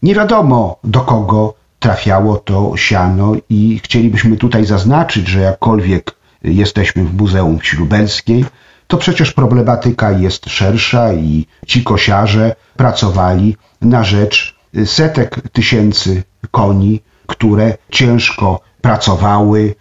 [0.03, 7.15] Nie wiadomo do kogo trafiało to siano i chcielibyśmy tutaj zaznaczyć, że jakkolwiek jesteśmy w
[7.15, 8.45] Muzeum Wsi Lubelskiej,
[8.87, 17.77] to przecież problematyka jest szersza i ci kosiarze pracowali na rzecz setek tysięcy koni, które
[17.91, 19.75] ciężko pracowały y,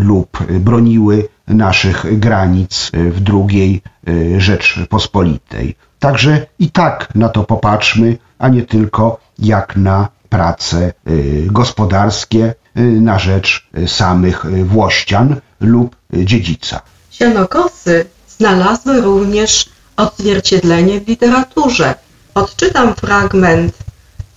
[0.00, 3.82] lub broniły naszych granic w II
[4.38, 5.76] Rzeczpospolitej.
[5.98, 12.80] Także i tak na to popatrzmy, a nie tylko jak na prace y, gospodarskie y,
[12.80, 16.80] na rzecz samych Włościan lub dziedzica.
[17.10, 21.94] Sianokosy znalazły również odzwierciedlenie w literaturze.
[22.34, 23.78] Odczytam fragment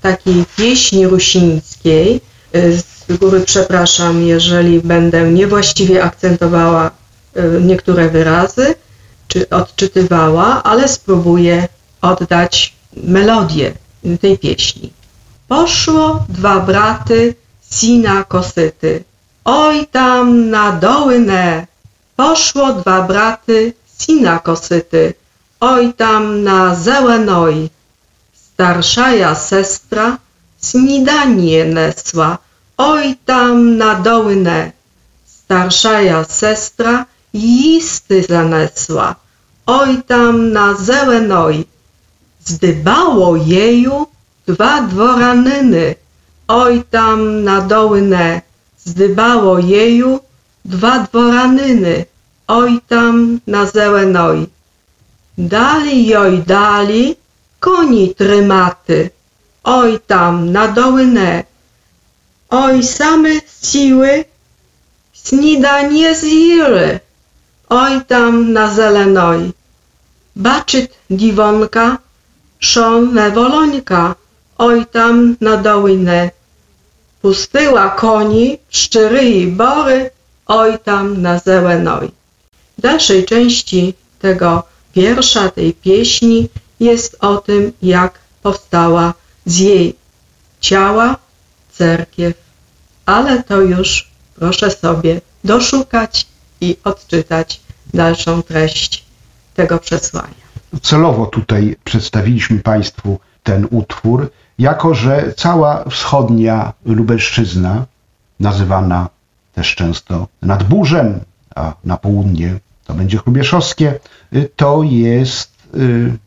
[0.02, 2.22] takiej pieśni rusińskiej.
[2.54, 6.92] Z góry przepraszam, jeżeli będę niewłaściwie akcentowała
[7.38, 8.76] y, niektóre wyrazy,
[9.28, 11.68] czy odczytywała, ale spróbuję
[12.02, 13.74] oddać melodię
[14.22, 14.92] tej pieśni.
[15.48, 17.36] Poszło dwa braty
[17.72, 19.04] sina kosyty.
[19.46, 21.68] Oj tam na doły ne.
[22.16, 25.14] Poszło dwa braty sina kosyty.
[25.62, 27.70] oj tam na zelenoj.
[28.34, 30.18] Starszaja sestra
[30.64, 32.38] śniadanie nesła,
[32.90, 34.72] oj tam na dołynę.
[35.26, 39.16] Starszaja sestra jisty zanesła,
[39.66, 41.66] oj tam na zelenoj.
[42.46, 44.08] Zdybało jeju
[44.48, 45.96] dwa dworanyny,
[46.48, 48.42] oj tam na dołynę.
[48.86, 50.20] Zdybało jeju
[50.66, 52.06] dwa dworanyny,
[52.48, 54.48] oj tam na zelenoj.
[55.38, 57.16] Dali joj dali,
[57.60, 59.10] koni trymaty,
[59.64, 61.51] oj tam na dołynę.
[62.52, 63.30] Oj same
[63.64, 64.26] siły,
[65.14, 67.00] śniadanie zjily,
[67.70, 69.52] oj tam na zelenoj.
[70.36, 71.98] Baczyt diwonka,
[72.60, 74.16] szon newolońka,
[74.58, 76.30] oj tam na dołynę.
[77.22, 80.10] Pustyła koni, szczery i bory,
[80.48, 82.12] oj tam na zelenoj.
[82.78, 84.64] W dalszej części tego
[84.96, 89.14] wiersza, tej pieśni jest o tym, jak powstała
[89.46, 89.96] z jej
[90.60, 91.16] ciała
[91.82, 92.34] cerkiew.
[93.06, 96.28] Ale to już proszę sobie doszukać
[96.62, 97.62] i odczytać
[97.94, 99.06] dalszą treść
[99.54, 100.42] tego przesłania.
[100.82, 107.86] Celowo tutaj przedstawiliśmy Państwu ten utwór, jako że cała wschodnia Lubelszczyzna,
[108.40, 109.10] nazywana
[109.54, 111.20] też często Nadburzem,
[111.56, 114.00] a na południe to będzie Chrubieszowskie,
[114.56, 116.18] to jest y,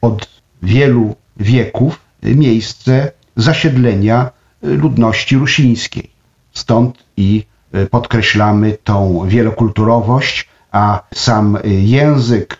[0.00, 0.28] od
[0.62, 4.30] wielu wieków miejsce zasiedlenia
[4.64, 6.10] ludności rusińskiej.
[6.52, 12.58] Stąd i y, podkreślamy tą wielokulturowość, a sam język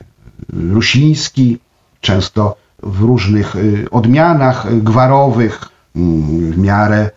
[0.53, 1.59] rusiński,
[2.01, 3.55] często w różnych
[3.90, 7.11] odmianach gwarowych, mm, w miarę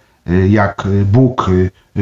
[0.50, 1.50] jak Bóg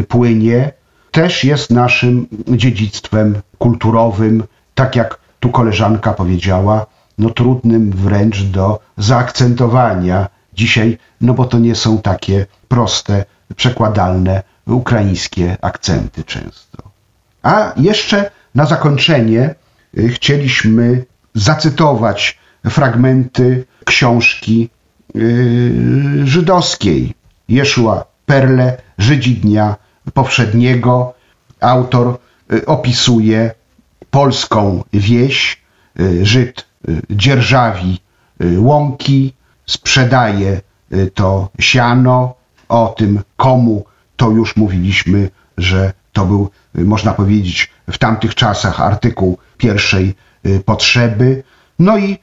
[0.08, 0.72] płynie,
[1.12, 4.44] też jest naszym dziedzictwem kulturowym,
[4.76, 6.86] tak jak tu koleżanka powiedziała,
[7.18, 15.58] no trudnym wręcz do zaakcentowania dzisiaj, no bo to nie są takie proste, przekładalne ukraińskie
[15.62, 16.78] akcenty często.
[17.44, 19.56] A jeszcze na zakończenie
[19.98, 24.70] y, chcieliśmy zacytować fragmenty książki
[25.14, 27.14] yy, żydowskiej
[27.50, 29.76] Jeszua Perle, Żydzi Dnia
[30.14, 31.14] Powszedniego.
[31.60, 32.18] Autor
[32.54, 33.52] y, opisuje
[34.12, 35.62] polską wieś.
[36.00, 36.66] Y, Żyd
[37.10, 38.00] dzierżawi
[38.58, 39.34] łąki,
[39.66, 40.62] sprzedaje
[41.14, 42.35] to siano.
[42.70, 49.38] O tym, komu to już mówiliśmy, że to był, można powiedzieć, w tamtych czasach artykuł
[49.58, 50.16] pierwszej
[50.66, 51.44] potrzeby.
[51.80, 52.18] No i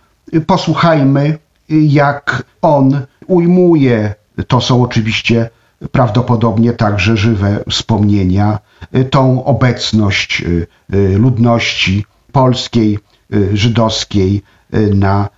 [0.46, 4.14] posłuchajmy, jak on ujmuje,
[4.48, 5.50] to są oczywiście
[5.92, 8.58] prawdopodobnie także żywe wspomnienia,
[9.10, 10.44] tą obecność
[11.18, 12.98] ludności polskiej,
[13.52, 14.42] żydowskiej
[14.94, 15.28] na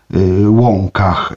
[0.47, 1.33] łąkach.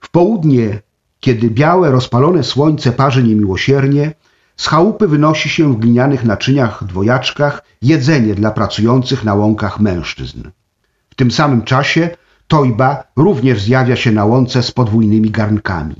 [0.00, 0.80] W południe,
[1.20, 4.14] kiedy białe, rozpalone słońce parzy niemiłosiernie,
[4.56, 10.42] z chałupy wynosi się w glinianych naczyniach dwojaczkach jedzenie dla pracujących na łąkach mężczyzn.
[11.10, 12.10] W tym samym czasie
[12.50, 15.96] Tojba również zjawia się na łące z podwójnymi garnkami.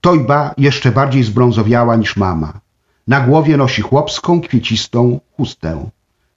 [0.00, 2.60] Tojba jeszcze bardziej zbrązowiała niż mama.
[3.08, 5.90] Na głowie nosi chłopską, kwiecistą chustę.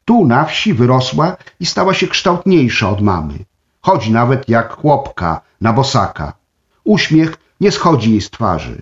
[0.05, 3.33] Tu na wsi wyrosła i stała się kształtniejsza od mamy.
[3.81, 6.33] Chodzi nawet jak chłopka na bosaka.
[6.83, 8.81] Uśmiech nie schodzi jej z twarzy.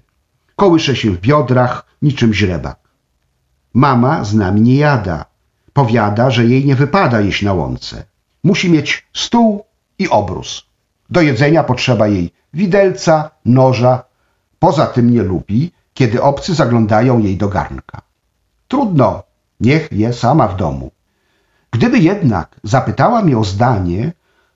[0.55, 2.79] Kołysze się w biodrach niczym źrebak.
[3.73, 5.25] Mama z nami nie jada.
[5.73, 8.03] Powiada, że jej nie wypada jeść na łące.
[8.43, 9.63] Musi mieć stół
[9.99, 10.65] i obrus.
[11.09, 14.03] Do jedzenia potrzeba jej widelca, noża.
[14.59, 18.01] Poza tym nie lubi, kiedy obcy zaglądają jej do garnka.
[18.67, 19.23] Trudno,
[19.59, 20.91] niech je sama w domu.
[21.71, 24.11] Gdyby jednak zapytała mnie o zdanie,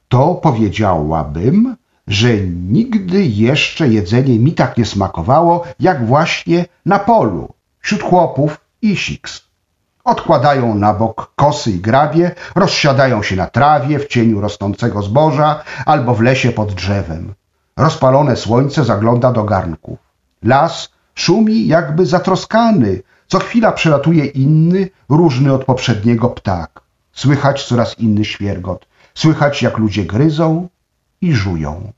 [0.10, 1.76] to powiedziałabym,
[2.08, 8.96] że nigdy jeszcze jedzenie mi tak nie smakowało, jak właśnie na polu, wśród chłopów i
[8.96, 9.42] siks.
[10.04, 16.16] Odkładają na bok kosy i grabie, rozsiadają się na trawie w cieniu rosnącego zboża albo
[16.16, 17.34] w lesie pod drzewem.
[17.78, 20.00] Rozpalone słońce zagląda do garnków.
[20.44, 23.02] Las szumi jakby zatroskany.
[23.28, 26.82] Co chwila przelatuje inny, różny od poprzedniego ptak.
[27.12, 28.88] Słychać coraz inny świergot.
[29.14, 30.68] Słychać jak ludzie gryzą
[31.26, 31.92] i żują.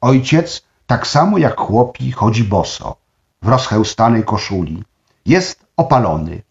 [0.00, 2.96] Ojciec, tak samo jak chłopi, chodzi boso,
[3.42, 4.84] w rozchełstanej koszuli.
[5.26, 6.42] Jest opalony.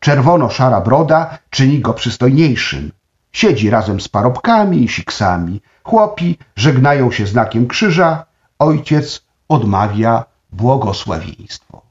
[0.00, 2.92] Czerwono-szara broda czyni go przystojniejszym.
[3.32, 5.60] Siedzi razem z parobkami i siksami.
[5.82, 8.24] Chłopi żegnają się znakiem krzyża.
[8.58, 11.82] Ojciec odmawia błogosławieństwo.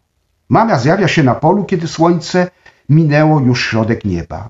[0.50, 2.52] Mama zjawia się na polu, kiedy słońce
[2.90, 4.50] minęło już środek nieba.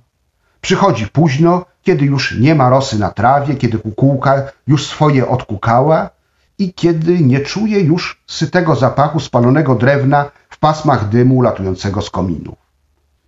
[0.61, 6.09] Przychodzi późno, kiedy już nie ma rosy na trawie, kiedy kukułka już swoje odkukała
[6.59, 12.55] i kiedy nie czuje już sytego zapachu spalonego drewna w pasmach dymu latującego z kominów.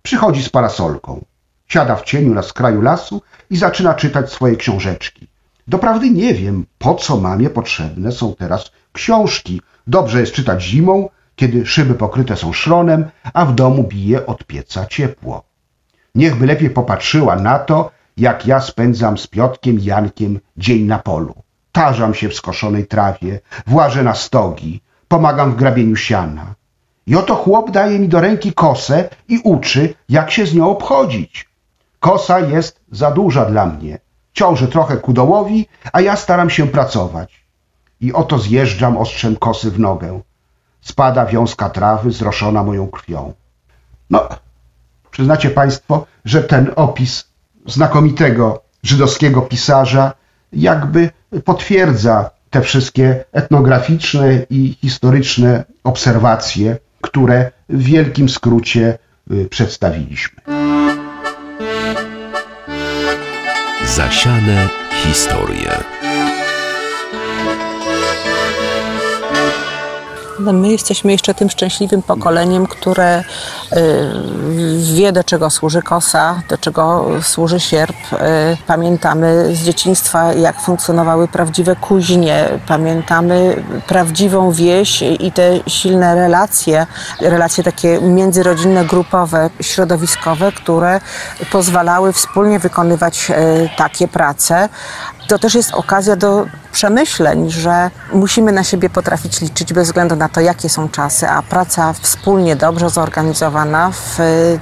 [0.02, 1.24] Przychodzi z parasolką,
[1.68, 5.28] siada w cieniu na skraju lasu i zaczyna czytać swoje książeczki.
[5.68, 9.60] Doprawdy nie wiem, po co mamie potrzebne są teraz książki.
[9.86, 14.86] Dobrze jest czytać zimą, kiedy szyby pokryte są szronem, a w domu bije od pieca
[14.86, 15.44] ciepło.
[16.14, 21.34] Niechby lepiej popatrzyła na to, jak ja spędzam z Piotkiem Jankiem dzień na polu.
[21.72, 26.54] Tarzam się w skoszonej trawie, włażę na stogi, pomagam w grabieniu siana.
[27.06, 31.48] I oto chłop daje mi do ręki kosę i uczy, jak się z nią obchodzić.
[32.00, 33.98] Kosa jest za duża dla mnie.
[34.32, 37.44] Ciąży trochę ku dołowi, a ja staram się pracować.
[38.00, 40.20] I oto zjeżdżam ostrzem kosy w nogę.
[40.80, 43.32] Spada wiązka trawy zroszona moją krwią.
[44.10, 44.28] No,
[45.10, 47.31] przyznacie Państwo, że ten opis
[47.66, 50.12] znakomitego żydowskiego pisarza
[50.52, 51.10] jakby
[51.44, 58.98] potwierdza te wszystkie etnograficzne i historyczne obserwacje, które w wielkim skrócie
[59.30, 60.42] y, przedstawiliśmy.
[63.84, 66.01] Zasiane historie.
[70.52, 73.24] My jesteśmy jeszcze tym szczęśliwym pokoleniem, które y,
[74.94, 77.96] wie, do czego służy kosa, do czego służy sierp.
[78.12, 78.16] Y,
[78.66, 82.48] pamiętamy z dzieciństwa, jak funkcjonowały prawdziwe kuźnie.
[82.66, 86.86] Pamiętamy prawdziwą wieś i te silne relacje,
[87.20, 91.00] relacje takie międzyrodzinne, grupowe, środowiskowe, które
[91.52, 94.68] pozwalały wspólnie wykonywać y, takie prace.
[95.28, 100.28] To też jest okazja do przemyśleń, że musimy na siebie potrafić liczyć bez względu na
[100.28, 104.18] to, jakie są czasy, a praca wspólnie, dobrze zorganizowana w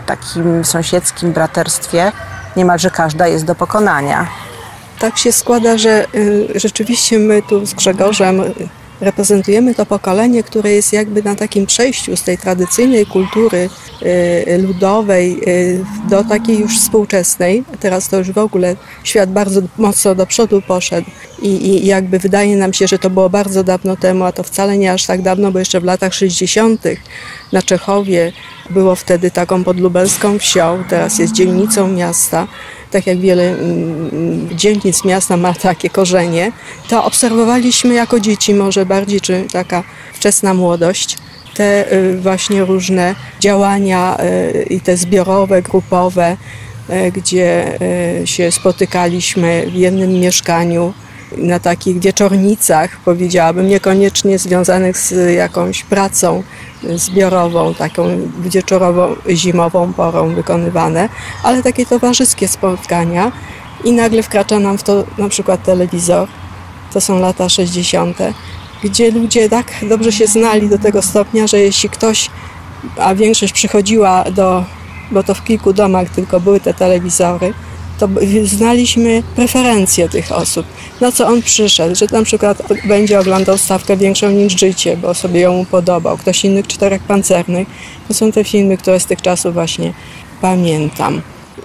[0.07, 2.13] takim sąsiedzkim braterstwie
[2.57, 4.27] niemalże każda jest do pokonania.
[4.99, 8.43] Tak się składa, że y, rzeczywiście my tu z Grzegorzem
[9.01, 13.69] reprezentujemy to pokolenie, które jest jakby na takim przejściu z tej tradycyjnej kultury
[14.03, 17.65] y, ludowej y, do takiej już współczesnej.
[17.81, 21.11] Teraz to już w ogóle świat bardzo mocno do przodu poszedł
[21.43, 24.79] i, i jakby wydaje nam się, że to było bardzo dawno temu, a to wcale
[24.79, 26.85] nie aż tak dawno, bo jeszcze w latach 60.
[27.53, 28.33] na Czechowie
[28.71, 32.47] było wtedy taką podlubelską wsią, teraz jest dzielnicą miasta
[32.91, 36.53] tak jak wiele mm, dzielnic miasta ma takie korzenie,
[36.89, 39.83] to obserwowaliśmy jako dzieci może bardziej, czy taka
[40.13, 41.19] wczesna młodość,
[41.55, 46.37] te y, właśnie różne działania y, i te zbiorowe, grupowe,
[46.91, 47.79] y, gdzie
[48.25, 50.93] się spotykaliśmy w jednym mieszkaniu,
[51.37, 56.43] na takich wieczornicach, powiedziałabym, niekoniecznie związanych z jakąś pracą
[56.95, 58.09] zbiorową, taką
[58.41, 61.09] wieczorową, zimową porą wykonywane,
[61.43, 63.33] ale takie towarzyskie spotkania
[63.85, 66.29] i nagle wkracza nam w to na przykład telewizor,
[66.93, 68.19] to są lata 60.,
[68.85, 72.31] gdzie ludzie tak dobrze się znali do tego stopnia, że jeśli ktoś,
[72.99, 74.65] a większość przychodziła do,
[75.11, 77.55] bo to w kilku domach tylko były te telewizory,
[78.01, 78.09] to
[78.45, 80.67] znaliśmy preferencje tych osób,
[81.01, 85.41] na co on przyszedł, że na przykład będzie oglądał stawkę większą niż życie, bo sobie
[85.41, 87.69] ją podobał, ktoś innych czterech pancernych.
[88.09, 89.93] To są te filmy, które z tych czasów właśnie
[90.41, 91.23] pamiętam.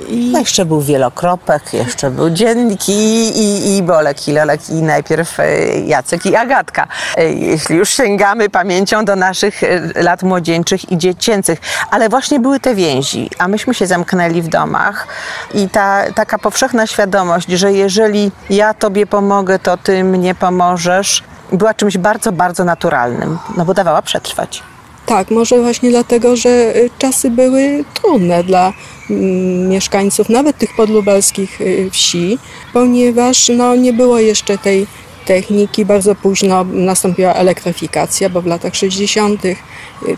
[0.08, 0.30] I...
[0.34, 5.40] No jeszcze był wielokropek, jeszcze był dziennik i, i, i Bolek, i Lelek, i najpierw
[5.40, 6.88] e, Jacek i Agatka.
[7.18, 11.60] E, jeśli już sięgamy pamięcią do naszych e, lat młodzieńczych i dziecięcych.
[11.92, 15.08] Ale właśnie były te więzi, a myśmy się zamknęli w domach
[15.54, 21.74] i ta taka powszechna świadomość, że jeżeli ja tobie pomogę, to ty mnie pomożesz, była
[21.74, 24.64] czymś bardzo, bardzo naturalnym, no bo dawała przetrwać.
[25.06, 28.74] Tak, może właśnie dlatego, że y, czasy były trudne dla
[29.10, 32.38] mm, mieszkańców, nawet tych podlubelskich y, wsi,
[32.74, 34.88] ponieważ no, nie było jeszcze tej
[35.26, 35.86] techniki.
[35.86, 39.56] Bardzo późno nastąpiła elektryfikacja, bo w latach 60., y,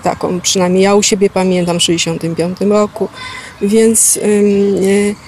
[0.03, 3.09] taką przynajmniej ja u siebie pamiętam, w 65 roku,
[3.61, 4.19] więc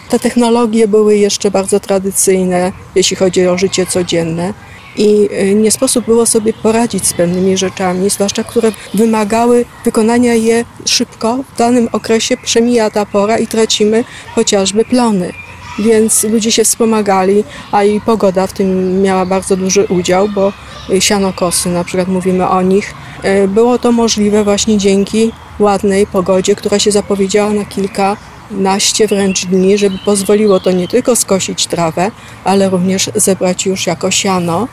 [0.09, 4.53] te technologie były jeszcze bardzo tradycyjne, jeśli chodzi o życie codzienne
[4.97, 10.65] i y, nie sposób było sobie poradzić z pewnymi rzeczami, zwłaszcza które wymagały wykonania je
[10.85, 11.43] szybko.
[11.53, 14.03] W danym okresie przemija ta pora i tracimy
[14.35, 15.33] chociażby plony.
[15.79, 20.53] Więc ludzie się wspomagali, a i pogoda w tym miała bardzo duży udział, bo
[20.99, 22.93] sianokosy, na przykład mówimy o nich,
[23.25, 28.17] y, było to możliwe właśnie dzięki ładnej pogodzie, która się zapowiedziała na kilka
[28.51, 32.11] naście wręcz dni, żeby pozwoliło to nie tylko skosić trawę,
[32.43, 34.67] ale również zebrać już jako siano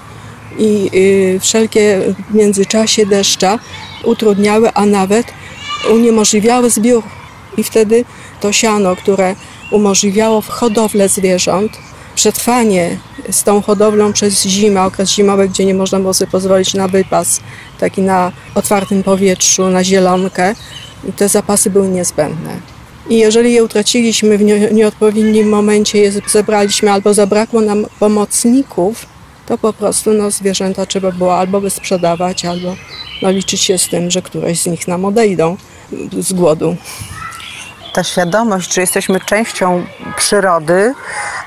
[0.59, 2.01] i y, wszelkie
[2.31, 3.59] w międzyczasie deszcza
[4.05, 5.27] utrudniały, a nawet
[5.93, 7.03] uniemożliwiały zbiór.
[7.57, 8.05] I wtedy
[8.41, 9.35] to siano, które
[9.70, 11.72] umożliwiało hodowlę zwierząt,
[12.14, 12.99] przetrwanie
[13.31, 17.41] z tą hodowlą przez zimę, okres zimowy, gdzie nie można było sobie pozwolić na wypas,
[17.81, 20.55] taki na otwartym powietrzu, na zielonkę,
[21.16, 22.76] te zapasy były niezbędne.
[23.11, 29.07] I jeżeli je utraciliśmy w nie- nieodpowiednim momencie, je zebraliśmy albo zabrakło nam pomocników,
[29.46, 32.76] to po prostu no, zwierzęta trzeba było albo wysprzedawać, albo
[33.22, 35.57] no, liczyć się z tym, że któreś z nich nam odejdą
[36.18, 36.76] z głodu.
[37.92, 39.86] ta świadomość, że jesteśmy częścią
[40.16, 40.94] przyrody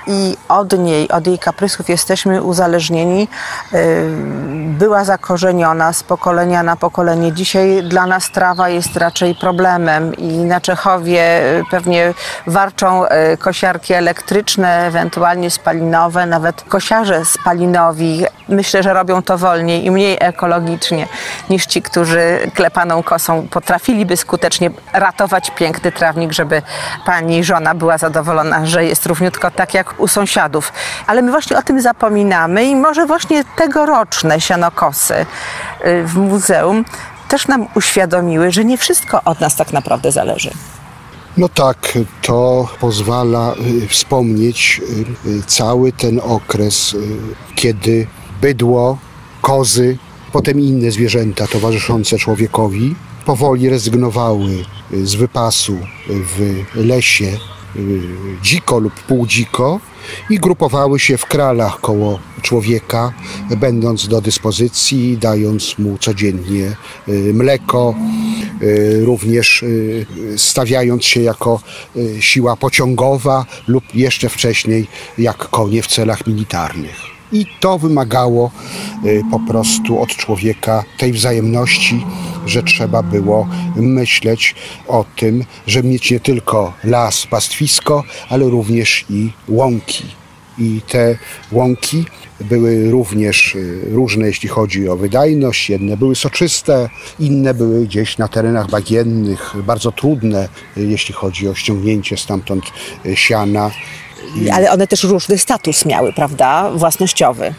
[0.10, 3.28] i od niej, od jej kaprysów jesteśmy uzależnieni,
[3.74, 4.10] y,
[4.80, 7.34] była zakorzeniona z pokolenia na pokolenie.
[7.34, 12.14] Dzisiaj dla nas trawa jest raczej problemem i na Czechowie y, pewnie
[12.48, 18.26] warczą y, kosiarki elektryczne, ewentualnie spalinowe, nawet kosiarze spalinowi.
[18.48, 21.08] Myślę, że robią to wolniej i mniej ekologicznie
[21.50, 26.62] niż ci, którzy klepaną kosą potrafiliby skutecznie ratować piękny trawnik, żeby
[27.06, 30.74] pani żona była zadowolona, że jest równiutko tak jak u sąsiadów.
[31.08, 35.14] Ale my właśnie o tym zapominamy i może właśnie tegoroczne sianokosy
[35.86, 36.86] y, w muzeum
[37.28, 40.52] też nam uświadomiły, że nie wszystko od nas tak naprawdę zależy.
[41.38, 44.82] No tak, to pozwala y, wspomnieć
[45.26, 46.96] y, cały ten okres,
[47.56, 48.08] kiedy
[48.42, 48.98] bydło,
[49.42, 49.98] kozy,
[50.32, 52.96] potem inne zwierzęta towarzyszące człowiekowi
[53.26, 54.66] powoli rezygnowały
[55.04, 55.78] z wypasu
[56.10, 57.38] w lesie
[58.42, 59.80] dziko lub półdziko
[60.30, 63.14] i grupowały się w kralach koło człowieka,
[63.58, 66.76] będąc do dyspozycji, dając mu codziennie
[67.08, 67.96] y, mleko,
[68.62, 70.06] y, również y,
[70.38, 71.62] stawiając się jako
[71.96, 77.20] y, siła pociągowa lub jeszcze wcześniej jak konie w celach militarnych.
[77.32, 78.52] I to wymagało
[79.06, 82.06] y, po prostu od człowieka tej wzajemności,
[82.50, 84.56] że trzeba było myśleć
[84.88, 90.04] o tym, żeby mieć nie tylko las, pastwisko, ale również i łąki.
[90.58, 91.18] I te
[91.52, 92.06] łąki
[92.42, 95.70] były również y, różne, jeśli chodzi o wydajność.
[95.70, 96.90] Jedne były soczyste,
[97.20, 102.64] inne były gdzieś na terenach bagiennych, bardzo trudne, y, jeśli chodzi o ściągnięcie stamtąd
[103.06, 103.72] y, siana.
[104.54, 106.72] Ale one też różny status miały, prawda?
[106.76, 107.54] Własnościowy.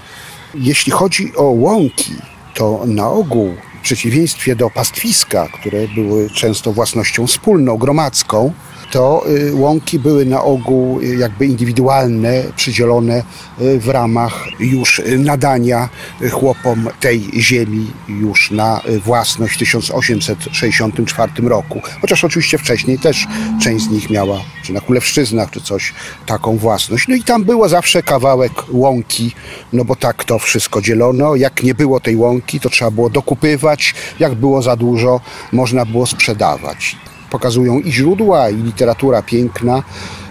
[0.55, 2.15] Jeśli chodzi o łąki,
[2.55, 8.53] to na ogół w przeciwieństwie do pastwiska, które były często własnością wspólną, gromadzką,
[8.91, 13.23] to y, łąki były na ogół y, jakby indywidualne, przydzielone
[13.61, 15.89] y, w ramach już nadania
[16.31, 21.81] chłopom tej ziemi już na własność w 1864 roku.
[22.01, 23.27] Chociaż oczywiście wcześniej też
[23.63, 25.95] część z nich miała, czy na Kulewszczyznach, czy coś,
[26.27, 27.09] taką własność.
[27.09, 29.33] No i tam było zawsze kawałek łąki,
[29.73, 31.35] no bo tak to wszystko dzielono.
[31.37, 33.95] Jak nie było tej łąki, to trzeba było dokupywać.
[34.19, 35.21] Jak było za dużo,
[35.53, 36.97] można było sprzedawać
[37.31, 39.83] pokazują i źródła, i literatura piękna,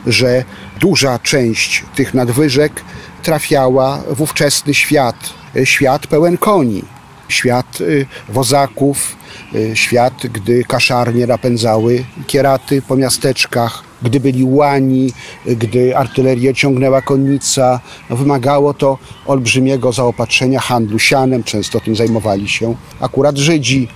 [0.07, 0.43] że
[0.79, 2.83] duża część tych nadwyżek
[3.23, 5.15] trafiała w ówczesny świat,
[5.55, 6.83] e, świat pełen koni,
[7.29, 9.15] świat y, wozaków,
[9.55, 15.13] y, świat, gdy kaszarnie napędzały kieraty po miasteczkach, gdy byli łani,
[15.45, 17.79] gdy artylerię ciągnęła konnica.
[18.09, 23.87] Wymagało to olbrzymiego zaopatrzenia handlu sianem, często tym zajmowali się akurat Żydzi.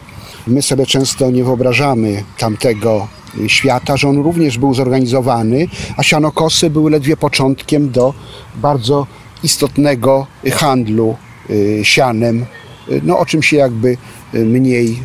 [0.48, 3.08] My sobie często nie wyobrażamy tamtego
[3.48, 5.68] świata, że on również był zorganizowany,
[5.98, 8.14] a sianokosy były ledwie początkiem do
[8.56, 9.08] bardzo
[9.44, 11.16] istotnego handlu
[11.50, 12.46] y, sianem,
[12.90, 13.98] y, no, o czym się jakby
[14.34, 15.00] y, mniej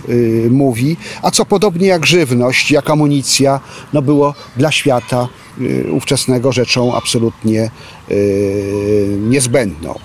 [0.51, 3.61] mówi, a co podobnie jak żywność, jak amunicja,
[3.93, 5.29] no, było dla świata
[5.93, 7.71] ówczesnego rzeczą absolutnie
[9.29, 9.99] niezbędną.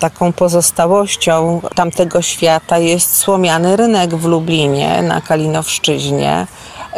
[0.00, 6.46] Taką pozostałością tamtego świata jest słomiany rynek w Lublinie na Kalinowszczyźnie,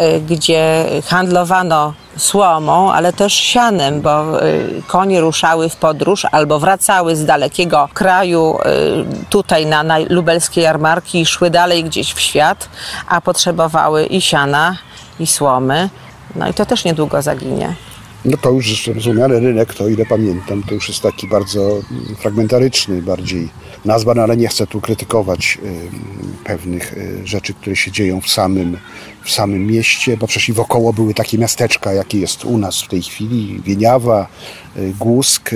[0.00, 7.16] y, gdzie handlowano słomą, ale też sianem, bo y, konie ruszały w podróż albo wracały
[7.16, 12.68] z dalekiego kraju y, tutaj na, na lubelskie jarmarki i szły dalej gdzieś w świat,
[13.08, 14.76] a potrzebowały i siana,
[15.20, 15.88] i słomy.
[16.36, 17.74] No i to też niedługo zaginie.
[18.24, 21.80] No to już rozumiany rynek, to ile pamiętam, to już jest taki bardzo
[22.18, 23.48] fragmentaryczny bardziej
[23.84, 28.28] nazwa, no ale nie chcę tu krytykować y, pewnych y, rzeczy, które się dzieją w
[28.28, 28.76] samym,
[29.24, 32.88] w samym mieście, bo przecież i wokoło były takie miasteczka, jakie jest u nas w
[32.88, 34.26] tej chwili, Wieniawa,
[34.76, 35.50] y, Głusk,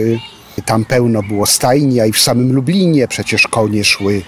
[0.64, 4.22] tam pełno było stajni, a i w samym Lublinie przecież konie szły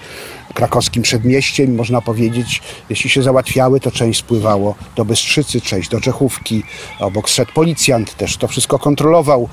[0.53, 6.63] krakowskim przedmieściem, można powiedzieć, jeśli się załatwiały, to część spływało do Bystrzycy, część do Czechówki,
[6.99, 9.49] obok szedł policjant, też to wszystko kontrolował,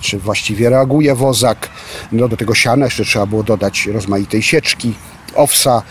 [0.00, 1.70] czy właściwie reaguje wozak.
[2.12, 4.94] No do tego siana jeszcze trzeba było dodać rozmaitej sieczki
[5.38, 5.82] owsa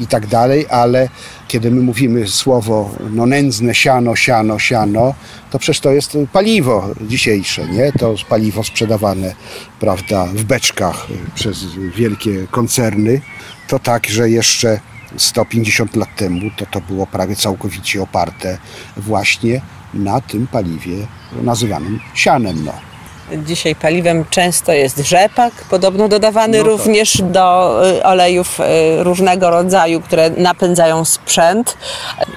[0.00, 1.08] i tak dalej, ale
[1.48, 5.14] kiedy my mówimy słowo no, nędzne siano, siano, siano,
[5.50, 7.92] to przecież to jest paliwo dzisiejsze, nie?
[7.92, 9.34] To paliwo sprzedawane,
[9.80, 11.64] prawda, w beczkach przez
[11.96, 13.20] wielkie koncerny.
[13.68, 14.80] To tak, że jeszcze
[15.16, 18.58] 150 lat temu to to było prawie całkowicie oparte
[18.96, 19.60] właśnie
[19.94, 21.06] na tym paliwie
[21.42, 22.64] nazywanym sianem.
[22.64, 22.91] No.
[23.36, 26.72] Dzisiaj paliwem często jest rzepak, podobno dodawany No tak.
[26.72, 31.76] również do y, olejów y, różnego rodzaju, które napędzają sprzęt.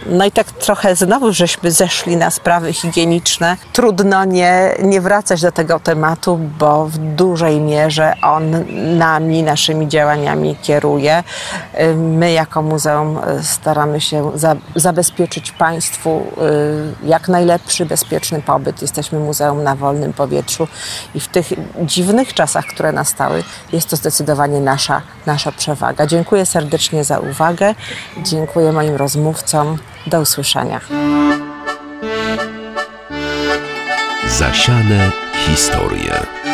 [0.06, 3.58] No i tak trochę znowu żeśmy zeszli na sprawy higieniczne.
[3.74, 8.66] Trudno nie, nie wracać do tego tematu, bo w dużej mierze on
[8.98, 11.24] nami, naszymi działaniami kieruje.
[11.80, 16.26] Y, My jako muzeum staramy się za, zabezpieczyć Państwu
[17.04, 18.82] jak najlepszy, bezpieczny pobyt.
[18.82, 20.68] Jesteśmy muzeum na wolnym powietrzu
[21.16, 21.48] i w tych
[21.82, 26.08] dziwnych czasach, które nastały, jest to zdecydowanie nasza, nasza przewaga.
[26.08, 27.76] Dziękuję serdecznie za uwagę.
[28.18, 29.78] Dziękuję moim rozmówcom.
[30.08, 30.82] Do usłyszenia.
[34.28, 36.45] Zasiane historie.